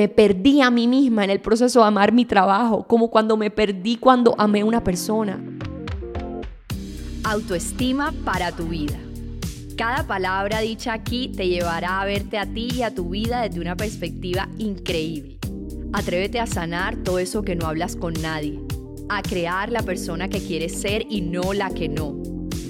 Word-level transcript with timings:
me 0.00 0.08
perdí 0.08 0.62
a 0.62 0.70
mí 0.70 0.88
misma 0.88 1.24
en 1.24 1.28
el 1.28 1.42
proceso 1.42 1.80
de 1.80 1.86
amar 1.86 2.10
mi 2.10 2.24
trabajo, 2.24 2.86
como 2.86 3.10
cuando 3.10 3.36
me 3.36 3.50
perdí 3.50 3.96
cuando 3.96 4.34
amé 4.38 4.64
una 4.64 4.82
persona. 4.82 5.38
Autoestima 7.22 8.14
para 8.24 8.50
tu 8.50 8.64
vida. 8.64 8.96
Cada 9.76 10.06
palabra 10.06 10.60
dicha 10.60 10.94
aquí 10.94 11.28
te 11.28 11.48
llevará 11.48 12.00
a 12.00 12.06
verte 12.06 12.38
a 12.38 12.46
ti 12.46 12.68
y 12.76 12.82
a 12.82 12.94
tu 12.94 13.10
vida 13.10 13.42
desde 13.42 13.60
una 13.60 13.76
perspectiva 13.76 14.48
increíble. 14.56 15.36
Atrévete 15.92 16.40
a 16.40 16.46
sanar 16.46 16.96
todo 16.96 17.18
eso 17.18 17.42
que 17.42 17.54
no 17.54 17.66
hablas 17.66 17.94
con 17.94 18.14
nadie, 18.22 18.58
a 19.10 19.20
crear 19.20 19.70
la 19.70 19.82
persona 19.82 20.28
que 20.30 20.40
quieres 20.40 20.80
ser 20.80 21.04
y 21.10 21.20
no 21.20 21.52
la 21.52 21.68
que 21.68 21.90
no, 21.90 22.16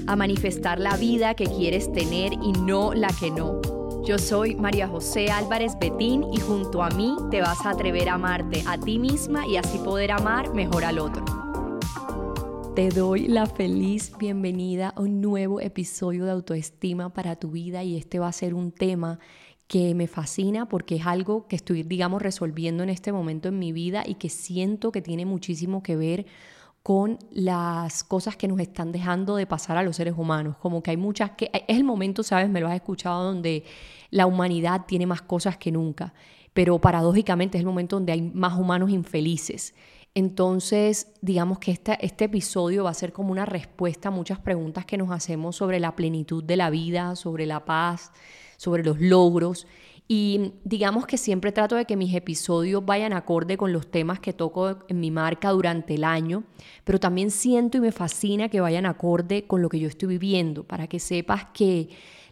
a 0.09 0.17
manifestar 0.17 0.81
la 0.81 0.97
vida 0.97 1.35
que 1.35 1.47
quieres 1.47 1.93
tener 1.93 2.33
y 2.33 2.51
no 2.55 2.93
la 2.93 3.11
que 3.21 3.31
no 3.31 3.70
yo 4.11 4.19
soy 4.19 4.57
María 4.57 4.89
José 4.89 5.31
Álvarez 5.31 5.79
Betín 5.79 6.25
y 6.33 6.41
junto 6.41 6.83
a 6.83 6.91
mí 6.91 7.15
te 7.31 7.41
vas 7.41 7.65
a 7.65 7.71
atrever 7.71 8.09
a 8.09 8.15
amarte 8.15 8.65
a 8.67 8.77
ti 8.77 8.99
misma 8.99 9.47
y 9.47 9.57
así 9.57 9.79
poder 9.79 10.11
amar 10.11 10.53
mejor 10.53 10.85
al 10.85 10.99
otro. 10.99 11.25
Te 12.75 12.89
doy 12.89 13.29
la 13.29 13.47
feliz 13.47 14.11
bienvenida 14.19 14.89
a 14.97 15.01
un 15.01 15.21
nuevo 15.21 15.61
episodio 15.61 16.25
de 16.25 16.33
autoestima 16.33 17.15
para 17.15 17.37
tu 17.37 17.53
vida 17.53 17.85
y 17.85 17.97
este 17.97 18.19
va 18.19 18.27
a 18.27 18.33
ser 18.33 18.53
un 18.53 18.73
tema 18.73 19.21
que 19.69 19.95
me 19.95 20.09
fascina 20.09 20.69
porque 20.69 20.97
es 20.97 21.07
algo 21.07 21.47
que 21.47 21.55
estoy, 21.55 21.85
digamos, 21.85 22.21
resolviendo 22.21 22.83
en 22.83 22.91
este 22.91 23.13
momento 23.13 23.47
en 23.47 23.61
mi 23.61 23.71
vida 23.71 24.03
y 24.05 24.15
que 24.15 24.29
siento 24.29 24.91
que 24.91 25.03
tiene 25.03 25.25
muchísimo 25.25 25.85
que 25.85 25.95
ver 25.95 26.27
con 26.83 27.19
las 27.31 28.03
cosas 28.03 28.37
que 28.37 28.49
nos 28.49 28.59
están 28.59 28.91
dejando 28.91 29.37
de 29.37 29.47
pasar 29.47 29.77
a 29.77 29.83
los 29.83 29.97
seres 29.97 30.15
humanos. 30.17 30.57
Como 30.57 30.83
que 30.83 30.91
hay 30.91 30.97
muchas 30.97 31.33
que... 31.33 31.51
Es 31.53 31.77
el 31.77 31.85
momento, 31.85 32.23
¿sabes? 32.23 32.49
Me 32.49 32.61
lo 32.61 32.69
has 32.69 32.75
escuchado, 32.75 33.23
donde 33.23 33.65
la 34.11 34.27
humanidad 34.27 34.87
tiene 34.87 35.07
más 35.07 35.23
cosas 35.23 35.57
que 35.57 35.73
nunca. 35.73 36.15
Pero 36.53 36.81
paradójicamente 36.81 37.59
es 37.59 37.61
el 37.61 37.67
momento 37.67 37.97
donde 37.97 38.13
hay 38.13 38.23
más 38.23 38.59
humanos 38.59 38.91
infelices. 38.91 39.75
Entonces, 40.15 41.13
digamos 41.23 41.61
que 41.61 41.71
este, 41.71 41.97
este 42.05 42.25
episodio 42.25 42.85
va 42.85 42.91
a 42.91 42.95
ser 42.95 43.13
como 43.13 43.31
una 43.31 43.47
respuesta 43.47 44.09
a 44.09 44.13
muchas 44.13 44.41
preguntas 44.41 44.85
que 44.85 44.99
nos 44.99 45.11
hacemos 45.11 45.57
sobre 45.57 45.79
la 45.79 45.95
plenitud 45.95 46.43
de 46.43 46.57
la 46.57 46.69
vida, 46.71 47.15
sobre 47.15 47.47
la 47.47 47.65
paz, 47.65 48.11
sobre 48.57 48.83
los 48.83 49.01
logros. 49.01 49.69
Y 50.09 50.55
digamos 50.65 51.07
que 51.07 51.17
siempre 51.17 51.53
trato 51.53 51.77
de 51.77 51.85
que 51.85 51.97
mis 51.97 52.13
episodios 52.13 52.85
vayan 52.85 53.13
acorde 53.13 53.57
con 53.57 53.73
los 53.73 53.89
temas 53.89 54.19
que 54.19 54.33
toco 54.33 54.79
en 54.89 54.99
mi 54.99 55.13
marca 55.13 55.51
durante 55.51 55.95
el 55.95 56.03
año, 56.03 56.43
pero 56.83 56.99
también 56.99 57.31
siento 57.31 57.79
y 57.79 57.81
me 57.81 57.93
fascina 57.93 58.49
que 58.49 58.61
vayan 58.61 58.87
acorde 58.87 59.47
con 59.47 59.63
lo 59.63 59.69
que 59.69 59.79
yo 59.79 59.87
estoy 59.87 60.09
viviendo, 60.09 60.65
para 60.65 60.89
que 60.89 60.99
sepas 60.99 61.45
que 61.55 61.91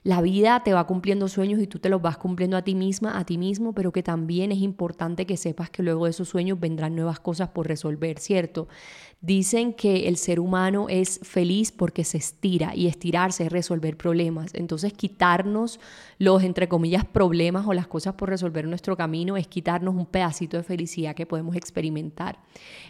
la 0.08 0.22
vida 0.22 0.62
te 0.64 0.72
va 0.72 0.86
cumpliendo 0.86 1.28
sueños 1.28 1.60
y 1.60 1.66
tú 1.66 1.80
te 1.80 1.90
los 1.90 2.00
vas 2.00 2.16
cumpliendo 2.16 2.56
a 2.56 2.62
ti 2.62 2.74
misma, 2.74 3.18
a 3.18 3.26
ti 3.26 3.36
mismo, 3.36 3.74
pero 3.74 3.92
que 3.92 4.02
también 4.02 4.50
es 4.52 4.60
importante 4.60 5.26
que 5.26 5.36
sepas 5.36 5.68
que 5.68 5.82
luego 5.82 6.06
de 6.06 6.12
esos 6.12 6.30
sueños 6.30 6.58
vendrán 6.58 6.96
nuevas 6.96 7.20
cosas 7.20 7.50
por 7.50 7.68
resolver, 7.68 8.18
¿cierto? 8.18 8.68
Dicen 9.20 9.74
que 9.74 10.08
el 10.08 10.16
ser 10.16 10.40
humano 10.40 10.86
es 10.88 11.20
feliz 11.22 11.72
porque 11.72 12.04
se 12.04 12.16
estira 12.16 12.74
y 12.74 12.86
estirarse 12.86 13.44
es 13.44 13.52
resolver 13.52 13.98
problemas. 13.98 14.54
Entonces 14.54 14.94
quitarnos 14.94 15.78
los, 16.18 16.42
entre 16.42 16.68
comillas, 16.68 17.04
problemas 17.04 17.66
o 17.66 17.74
las 17.74 17.86
cosas 17.86 18.14
por 18.14 18.30
resolver 18.30 18.64
en 18.64 18.70
nuestro 18.70 18.96
camino 18.96 19.36
es 19.36 19.46
quitarnos 19.46 19.94
un 19.94 20.06
pedacito 20.06 20.56
de 20.56 20.62
felicidad 20.62 21.14
que 21.14 21.26
podemos 21.26 21.54
experimentar. 21.54 22.38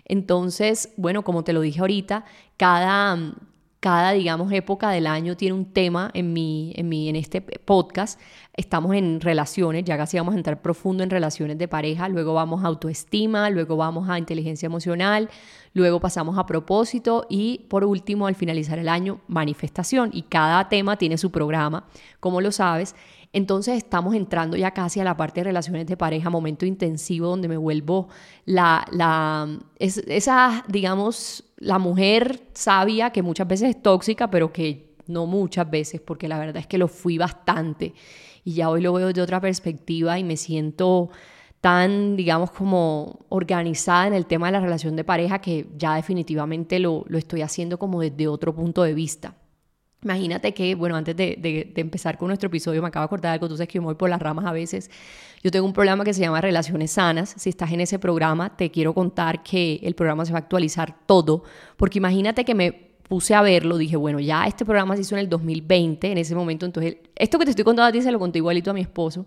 Entonces, 0.05 0.91
bueno, 0.97 1.25
como 1.25 1.43
te 1.43 1.53
lo 1.53 1.63
dije 1.63 1.81
ahorita, 1.81 2.25
cada 2.57 3.35
cada, 3.81 4.11
digamos, 4.13 4.51
época 4.53 4.91
del 4.91 5.07
año 5.07 5.37
tiene 5.37 5.55
un 5.55 5.73
tema 5.73 6.11
en, 6.15 6.33
mi, 6.33 6.73
en, 6.77 6.89
mi, 6.89 7.09
en 7.09 7.17
este 7.17 7.41
podcast. 7.41 8.21
Estamos 8.55 8.95
en 8.97 9.21
relaciones, 9.21 9.85
ya 9.85 9.97
casi 9.97 10.17
vamos 10.17 10.35
a 10.35 10.39
entrar 10.39 10.61
profundo 10.61 11.05
en 11.05 11.11
relaciones 11.11 11.59
de 11.59 11.69
pareja, 11.69 12.09
luego 12.09 12.35
vamos 12.35 12.65
a 12.65 12.67
autoestima, 12.67 13.51
luego 13.51 13.77
vamos 13.77 14.09
a 14.09 14.19
inteligencia 14.19 14.67
emocional, 14.67 15.31
luego 15.75 16.01
pasamos 16.01 16.39
a 16.39 16.47
propósito 16.47 17.27
y 17.29 17.67
por 17.69 17.85
último, 17.85 18.27
al 18.27 18.35
finalizar 18.35 18.81
el 18.81 18.89
año, 18.89 19.21
manifestación. 19.29 20.11
Y 20.13 20.23
cada 20.23 20.69
tema 20.69 20.97
tiene 20.97 21.17
su 21.17 21.31
programa, 21.31 21.85
como 22.19 22.41
lo 22.41 22.51
sabes. 22.51 22.97
Entonces 23.33 23.77
estamos 23.77 24.15
entrando 24.15 24.57
ya 24.57 24.71
casi 24.71 25.01
a 25.01 25.05
la 25.05 25.17
parte 25.17 25.41
de 25.41 25.45
relaciones 25.45 25.87
de 25.87 25.97
pareja, 25.97 26.31
momento 26.31 26.65
intensivo 26.65 27.29
donde 27.29 27.49
me 27.49 27.57
vuelvo 27.57 28.09
la, 28.47 28.87
la 28.91 29.59
esa, 29.79 30.65
digamos, 30.69 31.45
la 31.59 31.79
mujer 31.79 32.49
sabia 32.55 33.11
que 33.11 33.23
muchas 33.23 33.47
veces 33.47 33.71
es 33.71 33.83
tóxica, 33.83 34.31
pero 34.31 34.53
que 34.53 34.95
no 35.07 35.27
muchas 35.27 35.69
veces, 35.71 36.01
porque 36.01 36.29
la 36.29 36.39
verdad 36.39 36.57
es 36.57 36.67
que 36.67 36.79
lo 36.79 36.89
fui 36.89 37.19
bastante. 37.19 37.95
Y 38.45 38.55
ya 38.55 38.71
hoy 38.71 38.81
lo 38.81 38.93
veo 38.93 39.13
de 39.13 39.21
otra 39.21 39.41
perspectiva 39.41 40.19
y 40.19 40.25
me 40.25 40.37
siento 40.37 41.11
tan, 41.61 42.17
digamos, 42.17 42.51
como 42.51 43.27
organizada 43.29 44.07
en 44.07 44.15
el 44.15 44.27
tema 44.27 44.47
de 44.47 44.53
la 44.53 44.61
relación 44.61 44.97
de 44.97 45.05
pareja 45.05 45.41
que 45.41 45.67
ya 45.77 45.97
definitivamente 45.97 46.79
lo, 46.79 47.05
lo 47.09 47.19
estoy 47.19 47.43
haciendo 47.43 47.79
como 47.79 48.01
desde 48.01 48.29
otro 48.29 48.55
punto 48.55 48.83
de 48.85 48.95
vista. 48.95 49.35
Imagínate 50.03 50.55
que, 50.55 50.77
bueno, 50.77 50.95
antes 50.95 51.17
de, 51.17 51.73
empezar 51.75 52.19
con 52.19 52.29
nuestro 52.29 52.47
episodio, 52.47 52.81
me 52.81 52.89
acabo 52.89 53.03
de 53.03 53.07
acordar 53.07 53.33
algo, 53.33 53.49
tú 53.49 53.57
sabes 53.57 53.69
que 53.69 53.75
yo 53.75 53.83
me 53.83 53.87
voy 53.87 53.97
por 53.97 54.09
las 54.09 54.21
ramas 54.21 54.47
a 54.47 54.53
veces. 54.53 54.91
Yo 55.43 55.51
tengo 55.51 55.67
un 55.67 55.73
programa 55.73 56.05
que 56.05 56.15
se 56.15 56.21
llama 56.21 56.41
Relaciones 56.41 56.93
Sanas. 56.93 57.35
Si 57.37 57.51
estás 57.51 57.73
en 57.73 57.81
ese 57.81 57.99
programa, 57.99 58.57
te 58.57 58.71
quiero 58.71 58.95
contar 58.95 59.43
que 59.43 59.81
el 59.83 59.95
programa 59.95 60.25
se 60.25 60.33
va 60.33 60.39
a 60.39 60.43
actualizar 60.43 60.97
todo, 61.07 61.43
porque 61.77 61.99
imagínate 61.99 62.45
que 62.45 62.55
me 62.55 62.89
puse 63.09 63.35
a 63.35 63.43
verlo, 63.43 63.77
dije, 63.77 63.97
bueno, 63.97 64.21
ya 64.21 64.45
este 64.45 64.65
programa 64.65 64.95
se 64.95 65.03
hizo 65.03 65.17
en 65.17 65.21
el 65.21 65.29
2020, 65.29 66.13
en 66.13 66.19
ese 66.19 66.35
momento, 66.35 66.67
entonces, 66.67 66.99
esto 67.17 67.39
que 67.39 67.47
te 67.47 67.51
estoy 67.51 67.65
contando 67.65 67.89
a 67.89 67.93
ti 67.93 68.03
se 68.03 68.13
lo 68.13 68.19
conté 68.19 68.39
igualito 68.39 68.71
a 68.71 68.75
mi 68.75 68.83
esposo. 68.83 69.27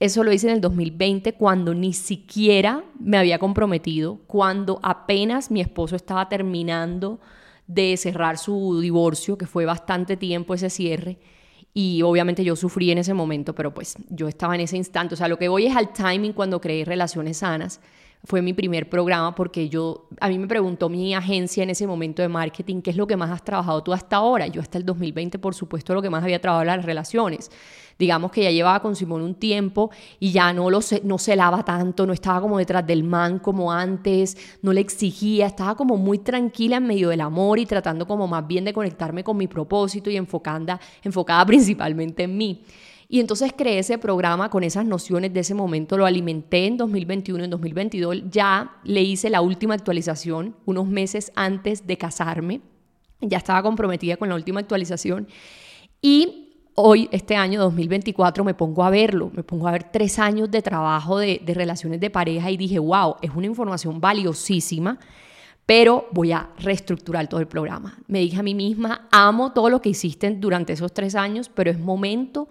Eso 0.00 0.22
lo 0.22 0.32
hice 0.32 0.46
en 0.46 0.54
el 0.54 0.60
2020 0.60 1.34
cuando 1.34 1.74
ni 1.74 1.92
siquiera 1.92 2.84
me 3.00 3.18
había 3.18 3.38
comprometido, 3.40 4.20
cuando 4.28 4.78
apenas 4.82 5.50
mi 5.50 5.60
esposo 5.60 5.96
estaba 5.96 6.28
terminando 6.28 7.18
de 7.68 7.96
cerrar 7.96 8.38
su 8.38 8.80
divorcio, 8.80 9.38
que 9.38 9.46
fue 9.46 9.64
bastante 9.66 10.16
tiempo 10.16 10.54
ese 10.54 10.70
cierre. 10.70 11.18
Y 11.72 12.02
obviamente 12.02 12.42
yo 12.42 12.56
sufrí 12.56 12.90
en 12.90 12.98
ese 12.98 13.14
momento, 13.14 13.54
pero 13.54 13.72
pues 13.72 13.94
yo 14.08 14.26
estaba 14.26 14.56
en 14.56 14.62
ese 14.62 14.76
instante. 14.76 15.14
O 15.14 15.16
sea, 15.16 15.28
lo 15.28 15.38
que 15.38 15.48
voy 15.48 15.66
es 15.66 15.76
al 15.76 15.92
timing 15.92 16.32
cuando 16.32 16.60
creé 16.60 16.84
Relaciones 16.84 17.36
Sanas. 17.36 17.80
Fue 18.24 18.42
mi 18.42 18.52
primer 18.52 18.90
programa 18.90 19.36
porque 19.36 19.68
yo, 19.68 20.08
a 20.18 20.28
mí 20.28 20.38
me 20.40 20.48
preguntó 20.48 20.88
mi 20.88 21.14
agencia 21.14 21.62
en 21.62 21.70
ese 21.70 21.86
momento 21.86 22.20
de 22.20 22.26
marketing, 22.26 22.82
¿qué 22.82 22.90
es 22.90 22.96
lo 22.96 23.06
que 23.06 23.16
más 23.16 23.30
has 23.30 23.44
trabajado 23.44 23.84
tú 23.84 23.92
hasta 23.92 24.16
ahora? 24.16 24.48
Yo 24.48 24.60
hasta 24.60 24.76
el 24.76 24.84
2020, 24.84 25.38
por 25.38 25.54
supuesto, 25.54 25.94
lo 25.94 26.02
que 26.02 26.10
más 26.10 26.24
había 26.24 26.40
trabajado 26.40 26.64
las 26.64 26.84
relaciones 26.84 27.50
digamos 27.98 28.30
que 28.30 28.42
ya 28.42 28.50
llevaba 28.50 28.80
con 28.80 28.94
Simón 28.94 29.22
un 29.22 29.34
tiempo 29.34 29.90
y 30.20 30.30
ya 30.30 30.52
no, 30.52 30.70
lo 30.70 30.80
no 31.02 31.18
celaba 31.18 31.64
tanto, 31.64 32.06
no 32.06 32.12
estaba 32.12 32.40
como 32.40 32.58
detrás 32.58 32.86
del 32.86 33.02
man 33.04 33.38
como 33.38 33.72
antes, 33.72 34.36
no 34.62 34.72
le 34.72 34.80
exigía, 34.80 35.46
estaba 35.46 35.74
como 35.74 35.96
muy 35.96 36.18
tranquila 36.18 36.76
en 36.76 36.86
medio 36.86 37.08
del 37.08 37.20
amor 37.20 37.58
y 37.58 37.66
tratando 37.66 38.06
como 38.06 38.28
más 38.28 38.46
bien 38.46 38.64
de 38.64 38.72
conectarme 38.72 39.24
con 39.24 39.36
mi 39.36 39.48
propósito 39.48 40.10
y 40.10 40.16
enfocada, 40.16 40.80
enfocada 41.02 41.44
principalmente 41.46 42.22
en 42.24 42.36
mí. 42.36 42.62
Y 43.10 43.20
entonces 43.20 43.54
creé 43.56 43.78
ese 43.78 43.96
programa 43.96 44.50
con 44.50 44.62
esas 44.62 44.84
nociones 44.84 45.32
de 45.32 45.40
ese 45.40 45.54
momento, 45.54 45.96
lo 45.96 46.04
alimenté 46.04 46.66
en 46.66 46.76
2021, 46.76 47.44
en 47.44 47.50
2022 47.50 48.24
ya 48.30 48.76
le 48.84 49.02
hice 49.02 49.30
la 49.30 49.40
última 49.40 49.74
actualización 49.74 50.54
unos 50.66 50.86
meses 50.86 51.32
antes 51.34 51.86
de 51.86 51.96
casarme, 51.96 52.60
ya 53.22 53.38
estaba 53.38 53.62
comprometida 53.62 54.18
con 54.18 54.28
la 54.28 54.34
última 54.34 54.60
actualización 54.60 55.26
y 56.02 56.47
hoy, 56.80 57.08
este 57.10 57.34
año 57.34 57.60
2024, 57.60 58.44
me 58.44 58.54
pongo 58.54 58.84
a 58.84 58.90
verlo, 58.90 59.32
me 59.34 59.42
pongo 59.42 59.66
a 59.66 59.72
ver 59.72 59.90
tres 59.90 60.20
años 60.20 60.48
de 60.48 60.62
trabajo 60.62 61.18
de, 61.18 61.42
relaciones 61.44 61.98
de 61.98 62.08
pareja 62.08 62.52
y 62.52 62.56
dije, 62.56 62.78
wow, 62.78 63.16
es 63.20 63.32
una 63.34 63.46
información 63.46 64.00
valiosísima, 64.00 64.96
pero 65.66 66.06
voy 66.12 66.30
a 66.30 66.50
reestructurar 66.60 67.26
todo 67.26 67.40
el 67.40 67.48
programa. 67.48 67.98
Me 68.06 68.20
dije 68.20 68.38
a 68.38 68.44
mí 68.44 68.54
misma, 68.54 69.08
amo 69.10 69.52
todo 69.52 69.68
lo 69.70 69.82
que 69.82 69.88
hiciste 69.88 70.30
durante 70.30 70.72
esos 70.72 70.94
tres 70.94 71.16
años, 71.16 71.50
pero 71.52 71.68
es 71.68 71.80
momento 71.80 72.48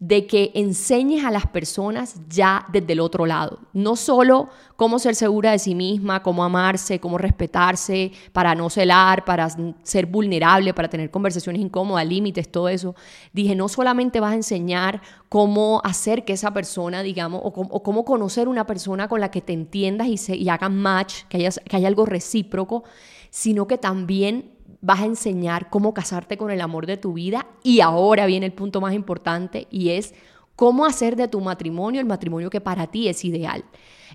de 0.00 0.28
que 0.28 0.52
enseñes 0.54 1.24
a 1.24 1.30
las 1.32 1.46
personas 1.46 2.20
ya 2.28 2.64
desde 2.72 2.92
el 2.92 3.00
otro 3.00 3.26
lado. 3.26 3.58
No 3.72 3.96
solo 3.96 4.48
cómo 4.76 5.00
ser 5.00 5.16
segura 5.16 5.50
de 5.50 5.58
sí 5.58 5.74
misma, 5.74 6.22
cómo 6.22 6.44
amarse, 6.44 7.00
cómo 7.00 7.18
respetarse, 7.18 8.12
para 8.32 8.54
no 8.54 8.70
celar, 8.70 9.24
para 9.24 9.48
ser 9.82 10.06
vulnerable, 10.06 10.72
para 10.72 10.88
tener 10.88 11.10
conversaciones 11.10 11.60
incómodas, 11.60 12.06
límites, 12.06 12.48
todo 12.48 12.68
eso. 12.68 12.94
Dije, 13.32 13.56
no 13.56 13.68
solamente 13.68 14.20
vas 14.20 14.32
a 14.32 14.36
enseñar 14.36 15.02
cómo 15.28 15.80
hacer 15.82 16.24
que 16.24 16.34
esa 16.34 16.52
persona, 16.52 17.02
digamos, 17.02 17.40
o, 17.42 17.82
cómo, 17.82 18.04
conocer 18.04 18.46
una 18.46 18.66
persona 18.68 19.08
con 19.08 19.20
la 19.20 19.32
que 19.32 19.40
te 19.40 19.52
entiendas 19.52 20.06
y, 20.06 20.16
se, 20.16 20.36
y 20.36 20.48
hagan 20.48 20.78
match, 20.78 21.24
que 21.28 21.38
haya, 21.38 21.50
que 21.50 21.76
haya 21.76 21.88
algo 21.88 22.06
recíproco, 22.06 22.84
sino 23.30 23.66
que 23.66 23.78
también 23.78 24.57
vas 24.80 25.00
a 25.00 25.06
enseñar 25.06 25.70
cómo 25.70 25.94
casarte 25.94 26.36
con 26.36 26.50
el 26.50 26.60
amor 26.60 26.86
de 26.86 26.96
tu 26.96 27.14
vida 27.14 27.46
y 27.62 27.80
ahora 27.80 28.26
viene 28.26 28.46
el 28.46 28.52
punto 28.52 28.80
más 28.80 28.94
importante 28.94 29.66
y 29.70 29.90
es 29.90 30.14
cómo 30.56 30.86
hacer 30.86 31.16
de 31.16 31.28
tu 31.28 31.40
matrimonio 31.40 32.00
el 32.00 32.06
matrimonio 32.06 32.50
que 32.50 32.60
para 32.60 32.86
ti 32.86 33.08
es 33.08 33.24
ideal. 33.24 33.64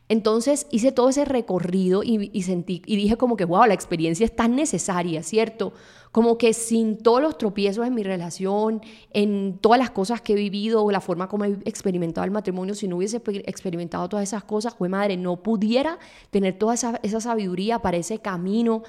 Entonces 0.10 0.68
hice 0.72 0.92
todo 0.92 1.10
ese 1.10 1.25
recorrido 1.25 2.04
y, 2.04 2.42
sentí 2.44 2.81
y 2.86 2.95
dije 2.95 3.18
como 3.18 3.36
que, 3.36 3.45
wow, 3.45 3.66
la 3.66 3.74
experiencia 3.74 4.25
es 4.25 4.36
tan 4.36 4.56
necesaria, 4.56 5.24
¿cierto? 5.24 5.74
Como 6.12 6.38
que 6.38 6.54
sin 6.54 6.98
todos 6.98 7.24
los 7.24 7.40
tropiezos 7.40 7.88
en 7.88 7.95
mi 7.95 8.04
relación, 8.04 8.81
en 9.12 9.57
todas 9.60 9.80
las 9.80 9.90
cosas 9.90 10.22
que 10.22 10.34
he 10.34 10.36
vivido, 10.36 10.90
la 10.92 11.01
forma 11.01 11.28
como 11.28 11.45
he 11.45 11.57
experimentado 11.66 12.24
el 12.25 12.30
matrimonio, 12.30 12.75
si 12.75 12.88
no 12.88 12.98
hubiese 12.98 13.19
experimentado 13.45 14.07
todas 14.10 14.30
esas 14.30 14.44
cosas, 14.44 14.75
pues 14.75 14.92
madre, 14.92 15.18
no 15.18 15.38
pudiera 15.38 15.98
tener 16.30 16.60
toda 16.60 16.75
esa, 16.75 17.00
esa 17.01 17.19
sabiduría 17.19 17.80
para 17.80 17.98
ese 17.98 18.19
camino 18.19 18.84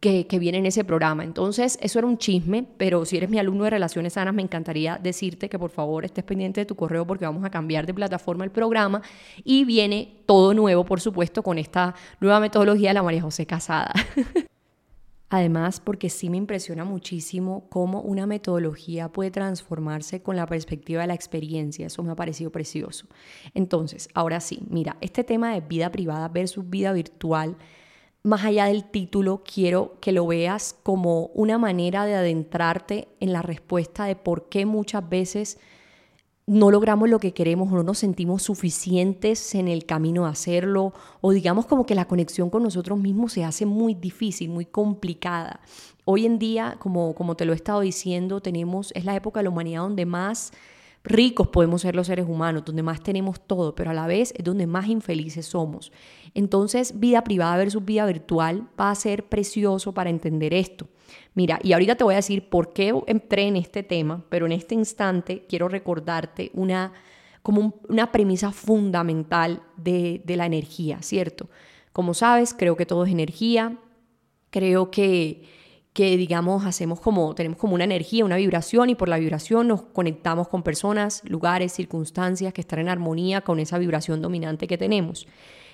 que, 0.00 0.26
que 0.26 0.38
viene 0.38 0.58
en 0.58 0.66
ese 0.66 0.84
programa. 0.84 1.24
Entonces, 1.24 1.78
eso 1.80 1.98
era 1.98 2.08
un 2.08 2.18
chisme, 2.18 2.66
pero 2.76 3.06
si 3.06 3.16
eres 3.16 3.30
mi 3.30 3.38
alumno 3.38 3.64
de 3.64 3.70
Relaciones 3.70 4.12
Sanas, 4.12 4.34
me 4.34 4.42
encantaría 4.42 4.98
decirte 5.02 5.48
que 5.48 5.58
por 5.58 5.70
favor 5.70 6.04
estés 6.04 6.24
pendiente 6.24 6.60
de 6.60 6.66
tu 6.66 6.76
correo 6.76 7.06
porque 7.06 7.24
vamos 7.24 7.44
a 7.44 7.50
cambiar 7.50 7.86
de 7.86 7.94
plataforma 7.94 8.44
el 8.44 8.50
programa 8.50 9.00
y 9.44 9.64
viene 9.64 10.16
todo 10.26 10.45
nuevo, 10.54 10.84
por 10.84 11.00
supuesto, 11.00 11.42
con 11.42 11.58
esta 11.58 11.94
nueva 12.20 12.40
metodología 12.40 12.90
de 12.90 12.94
la 12.94 13.02
María 13.02 13.22
José 13.22 13.46
Casada. 13.46 13.92
Además, 15.28 15.80
porque 15.80 16.08
sí 16.08 16.30
me 16.30 16.36
impresiona 16.36 16.84
muchísimo 16.84 17.66
cómo 17.68 18.00
una 18.00 18.26
metodología 18.26 19.08
puede 19.08 19.32
transformarse 19.32 20.22
con 20.22 20.36
la 20.36 20.46
perspectiva 20.46 21.00
de 21.00 21.08
la 21.08 21.14
experiencia. 21.14 21.86
Eso 21.86 22.04
me 22.04 22.12
ha 22.12 22.16
parecido 22.16 22.52
precioso. 22.52 23.06
Entonces, 23.52 24.08
ahora 24.14 24.38
sí, 24.38 24.62
mira, 24.70 24.96
este 25.00 25.24
tema 25.24 25.52
de 25.52 25.62
vida 25.62 25.90
privada 25.90 26.28
versus 26.28 26.70
vida 26.70 26.92
virtual, 26.92 27.56
más 28.22 28.44
allá 28.44 28.66
del 28.66 28.84
título, 28.84 29.42
quiero 29.42 29.98
que 30.00 30.12
lo 30.12 30.28
veas 30.28 30.76
como 30.84 31.26
una 31.34 31.58
manera 31.58 32.06
de 32.06 32.14
adentrarte 32.14 33.08
en 33.18 33.32
la 33.32 33.42
respuesta 33.42 34.04
de 34.04 34.14
por 34.14 34.48
qué 34.48 34.64
muchas 34.64 35.08
veces 35.08 35.58
no 36.46 36.70
logramos 36.70 37.10
lo 37.10 37.18
que 37.18 37.34
queremos 37.34 37.72
o 37.72 37.76
no 37.76 37.82
nos 37.82 37.98
sentimos 37.98 38.44
suficientes 38.44 39.54
en 39.56 39.66
el 39.66 39.84
camino 39.84 40.24
de 40.24 40.30
hacerlo 40.30 40.92
o 41.20 41.32
digamos 41.32 41.66
como 41.66 41.86
que 41.86 41.96
la 41.96 42.06
conexión 42.06 42.50
con 42.50 42.62
nosotros 42.62 42.98
mismos 42.98 43.32
se 43.32 43.44
hace 43.44 43.66
muy 43.66 43.94
difícil, 43.94 44.50
muy 44.50 44.64
complicada. 44.64 45.60
Hoy 46.04 46.24
en 46.24 46.38
día, 46.38 46.76
como, 46.78 47.14
como 47.16 47.36
te 47.36 47.44
lo 47.44 47.52
he 47.52 47.56
estado 47.56 47.80
diciendo, 47.80 48.40
tenemos, 48.40 48.92
es 48.94 49.04
la 49.04 49.16
época 49.16 49.40
de 49.40 49.44
la 49.44 49.50
humanidad 49.50 49.82
donde 49.82 50.06
más 50.06 50.52
ricos 51.02 51.48
podemos 51.48 51.82
ser 51.82 51.96
los 51.96 52.06
seres 52.06 52.26
humanos, 52.28 52.64
donde 52.64 52.82
más 52.82 53.02
tenemos 53.02 53.40
todo, 53.40 53.74
pero 53.74 53.90
a 53.90 53.94
la 53.94 54.06
vez 54.06 54.32
es 54.36 54.44
donde 54.44 54.68
más 54.68 54.86
infelices 54.86 55.46
somos. 55.46 55.90
Entonces, 56.32 57.00
vida 57.00 57.24
privada 57.24 57.56
versus 57.56 57.84
vida 57.84 58.06
virtual 58.06 58.68
va 58.78 58.90
a 58.90 58.94
ser 58.94 59.28
precioso 59.28 59.92
para 59.92 60.10
entender 60.10 60.54
esto. 60.54 60.86
Mira, 61.34 61.58
y 61.62 61.72
ahorita 61.72 61.96
te 61.96 62.04
voy 62.04 62.14
a 62.14 62.18
decir 62.18 62.48
por 62.48 62.72
qué 62.72 62.92
entré 63.06 63.42
en 63.42 63.56
este 63.56 63.82
tema, 63.82 64.24
pero 64.28 64.46
en 64.46 64.52
este 64.52 64.74
instante 64.74 65.44
quiero 65.48 65.68
recordarte 65.68 66.50
una, 66.54 66.92
como 67.42 67.74
una 67.88 68.12
premisa 68.12 68.52
fundamental 68.52 69.62
de, 69.76 70.22
de 70.24 70.36
la 70.36 70.46
energía, 70.46 71.02
¿cierto? 71.02 71.48
Como 71.92 72.14
sabes, 72.14 72.54
creo 72.54 72.76
que 72.76 72.86
todo 72.86 73.04
es 73.04 73.12
energía, 73.12 73.78
creo 74.50 74.90
que, 74.90 75.42
que 75.96 76.18
digamos 76.18 76.66
hacemos 76.66 77.00
como 77.00 77.34
tenemos 77.34 77.58
como 77.58 77.74
una 77.74 77.84
energía, 77.84 78.22
una 78.24 78.36
vibración 78.36 78.90
y 78.90 78.94
por 78.94 79.08
la 79.08 79.18
vibración 79.18 79.68
nos 79.68 79.80
conectamos 79.80 80.46
con 80.46 80.62
personas, 80.62 81.22
lugares, 81.24 81.72
circunstancias 81.72 82.52
que 82.52 82.60
están 82.60 82.80
en 82.80 82.90
armonía 82.90 83.40
con 83.40 83.60
esa 83.60 83.78
vibración 83.78 84.20
dominante 84.20 84.66
que 84.66 84.76
tenemos. 84.76 85.26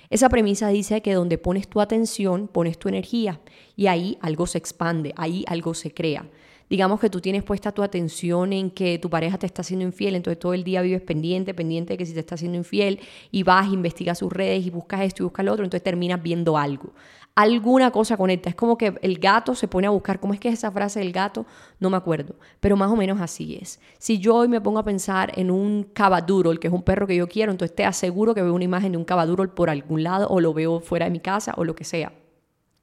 Esa 0.09 0.29
premisa 0.29 0.67
dice 0.69 1.01
que 1.01 1.13
donde 1.13 1.37
pones 1.37 1.67
tu 1.67 1.81
atención, 1.81 2.47
pones 2.47 2.77
tu 2.77 2.89
energía 2.89 3.39
y 3.75 3.87
ahí 3.87 4.17
algo 4.21 4.47
se 4.47 4.57
expande, 4.57 5.13
ahí 5.17 5.43
algo 5.47 5.73
se 5.73 5.93
crea. 5.93 6.25
Digamos 6.69 6.99
que 6.99 7.09
tú 7.09 7.19
tienes 7.19 7.43
puesta 7.43 7.71
tu 7.71 7.83
atención 7.83 8.53
en 8.53 8.71
que 8.71 8.97
tu 8.97 9.09
pareja 9.09 9.37
te 9.37 9.45
está 9.45 9.61
haciendo 9.61 9.85
infiel, 9.85 10.15
entonces 10.15 10.39
todo 10.39 10.53
el 10.53 10.63
día 10.63 10.81
vives 10.81 11.01
pendiente, 11.01 11.53
pendiente 11.53 11.93
de 11.93 11.97
que 11.97 12.05
si 12.05 12.13
te 12.13 12.19
está 12.19 12.35
haciendo 12.35 12.57
infiel 12.57 12.99
y 13.31 13.43
vas, 13.43 13.71
investigas 13.71 14.19
sus 14.19 14.31
redes 14.31 14.65
y 14.65 14.69
buscas 14.69 15.01
esto 15.01 15.23
y 15.23 15.25
buscas 15.25 15.45
lo 15.45 15.53
otro, 15.53 15.65
entonces 15.65 15.83
terminas 15.83 16.21
viendo 16.23 16.57
algo 16.57 16.93
alguna 17.35 17.91
cosa 17.91 18.17
conecta. 18.17 18.49
Es 18.49 18.55
como 18.55 18.77
que 18.77 18.93
el 19.01 19.19
gato 19.19 19.55
se 19.55 19.67
pone 19.67 19.87
a 19.87 19.91
buscar, 19.91 20.19
¿cómo 20.19 20.33
es 20.33 20.39
que 20.39 20.49
es 20.49 20.55
esa 20.55 20.71
frase 20.71 20.99
del 20.99 21.11
gato? 21.11 21.45
No 21.79 21.89
me 21.89 21.97
acuerdo, 21.97 22.35
pero 22.59 22.77
más 22.77 22.91
o 22.91 22.95
menos 22.95 23.19
así 23.21 23.57
es. 23.61 23.79
Si 23.97 24.19
yo 24.19 24.35
hoy 24.35 24.47
me 24.47 24.61
pongo 24.61 24.79
a 24.79 24.83
pensar 24.83 25.31
en 25.35 25.49
un 25.51 25.87
el 25.93 26.59
que 26.59 26.67
es 26.67 26.73
un 26.73 26.83
perro 26.83 27.07
que 27.07 27.15
yo 27.15 27.27
quiero, 27.27 27.51
entonces 27.51 27.75
te 27.75 27.85
aseguro 27.85 28.33
que 28.33 28.41
veo 28.41 28.53
una 28.53 28.65
imagen 28.65 28.91
de 28.91 28.97
un 28.97 29.05
cabaduro 29.05 29.53
por 29.53 29.69
algún 29.69 30.03
lado 30.03 30.27
o 30.29 30.39
lo 30.39 30.53
veo 30.53 30.79
fuera 30.79 31.05
de 31.05 31.11
mi 31.11 31.19
casa 31.19 31.53
o 31.57 31.63
lo 31.63 31.75
que 31.75 31.83
sea. 31.83 32.13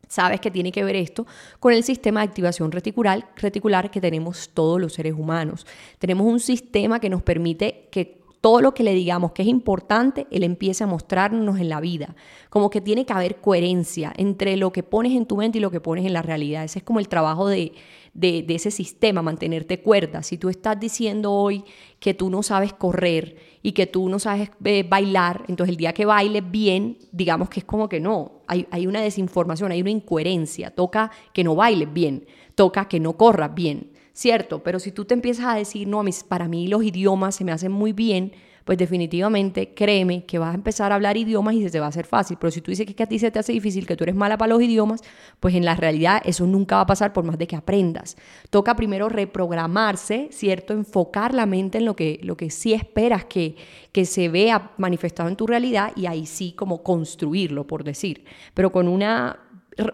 Sabes 0.08 0.40
que 0.40 0.50
tiene 0.50 0.72
que 0.72 0.82
ver 0.82 0.96
esto 0.96 1.24
con 1.60 1.72
el 1.72 1.84
sistema 1.84 2.20
de 2.20 2.26
activación 2.26 2.72
reticular, 2.72 3.28
reticular 3.36 3.92
que 3.92 4.00
tenemos 4.00 4.50
todos 4.52 4.80
los 4.80 4.94
seres 4.94 5.14
humanos. 5.14 5.68
Tenemos 6.00 6.26
un 6.26 6.40
sistema 6.40 6.98
que 6.98 7.08
nos 7.08 7.22
permite 7.22 7.88
que 7.92 8.19
todo 8.40 8.62
lo 8.62 8.72
que 8.72 8.82
le 8.82 8.94
digamos 8.94 9.32
que 9.32 9.42
es 9.42 9.48
importante, 9.48 10.26
Él 10.30 10.44
empieza 10.44 10.84
a 10.84 10.86
mostrarnos 10.86 11.58
en 11.58 11.68
la 11.68 11.80
vida. 11.80 12.16
Como 12.48 12.70
que 12.70 12.80
tiene 12.80 13.04
que 13.04 13.12
haber 13.12 13.36
coherencia 13.36 14.12
entre 14.16 14.56
lo 14.56 14.72
que 14.72 14.82
pones 14.82 15.12
en 15.12 15.26
tu 15.26 15.36
mente 15.36 15.58
y 15.58 15.60
lo 15.60 15.70
que 15.70 15.80
pones 15.80 16.06
en 16.06 16.14
la 16.14 16.22
realidad. 16.22 16.64
Ese 16.64 16.78
es 16.78 16.84
como 16.84 17.00
el 17.00 17.08
trabajo 17.08 17.48
de, 17.48 17.72
de, 18.14 18.44
ese 18.48 18.70
sistema, 18.70 19.20
mantenerte 19.20 19.82
cuerda. 19.82 20.22
Si 20.22 20.38
tú 20.38 20.48
estás 20.48 20.80
diciendo 20.80 21.32
hoy 21.32 21.64
que 21.98 22.14
tú 22.14 22.30
no 22.30 22.42
sabes 22.42 22.72
correr 22.72 23.36
y 23.62 23.72
que 23.72 23.86
tú 23.86 24.08
no 24.08 24.18
sabes 24.18 24.50
eh, 24.64 24.84
bailar, 24.88 25.44
entonces 25.48 25.72
el 25.72 25.76
día 25.76 25.92
que 25.92 26.06
bailes 26.06 26.50
bien, 26.50 26.96
digamos 27.12 27.50
que 27.50 27.60
es 27.60 27.66
como 27.66 27.90
que 27.90 28.00
no, 28.00 28.40
hay, 28.46 28.66
hay 28.70 28.86
una 28.86 29.02
desinformación, 29.02 29.70
hay 29.70 29.82
una 29.82 29.90
incoherencia. 29.90 30.70
Toca 30.70 31.10
que 31.34 31.44
no 31.44 31.54
bailes 31.54 31.92
bien, 31.92 32.24
toca 32.54 32.88
que 32.88 33.00
no 33.00 33.18
corras 33.18 33.54
bien 33.54 33.99
cierto, 34.20 34.62
pero 34.62 34.78
si 34.78 34.92
tú 34.92 35.04
te 35.04 35.14
empiezas 35.14 35.46
a 35.46 35.54
decir, 35.54 35.88
no, 35.88 36.04
para 36.28 36.46
mí 36.46 36.68
los 36.68 36.82
idiomas 36.82 37.34
se 37.34 37.44
me 37.44 37.52
hacen 37.52 37.72
muy 37.72 37.92
bien, 37.92 38.32
pues 38.64 38.76
definitivamente 38.76 39.72
créeme 39.74 40.24
que 40.26 40.38
vas 40.38 40.52
a 40.52 40.54
empezar 40.54 40.92
a 40.92 40.94
hablar 40.94 41.16
idiomas 41.16 41.54
y 41.54 41.62
se 41.62 41.70
te 41.70 41.80
va 41.80 41.86
a 41.86 41.88
hacer 41.88 42.06
fácil. 42.06 42.36
Pero 42.38 42.50
si 42.50 42.60
tú 42.60 42.70
dices 42.70 42.86
que 42.86 43.02
a 43.02 43.06
ti 43.06 43.18
se 43.18 43.30
te 43.30 43.38
hace 43.38 43.52
difícil, 43.52 43.86
que 43.86 43.96
tú 43.96 44.04
eres 44.04 44.14
mala 44.14 44.36
para 44.36 44.50
los 44.50 44.62
idiomas, 44.62 45.00
pues 45.40 45.54
en 45.54 45.64
la 45.64 45.74
realidad 45.74 46.20
eso 46.24 46.46
nunca 46.46 46.76
va 46.76 46.82
a 46.82 46.86
pasar 46.86 47.12
por 47.12 47.24
más 47.24 47.38
de 47.38 47.46
que 47.46 47.56
aprendas. 47.56 48.16
Toca 48.50 48.76
primero 48.76 49.08
reprogramarse, 49.08 50.28
¿cierto? 50.30 50.74
Enfocar 50.74 51.34
la 51.34 51.46
mente 51.46 51.78
en 51.78 51.86
lo 51.86 51.96
que, 51.96 52.20
lo 52.22 52.36
que 52.36 52.50
sí 52.50 52.74
esperas 52.74 53.24
que, 53.24 53.56
que 53.90 54.04
se 54.04 54.28
vea 54.28 54.72
manifestado 54.76 55.28
en 55.28 55.36
tu 55.36 55.46
realidad 55.46 55.92
y 55.96 56.06
ahí 56.06 56.26
sí 56.26 56.52
como 56.52 56.82
construirlo, 56.82 57.66
por 57.66 57.82
decir. 57.82 58.24
Pero 58.54 58.70
con 58.70 58.86
una 58.86 59.49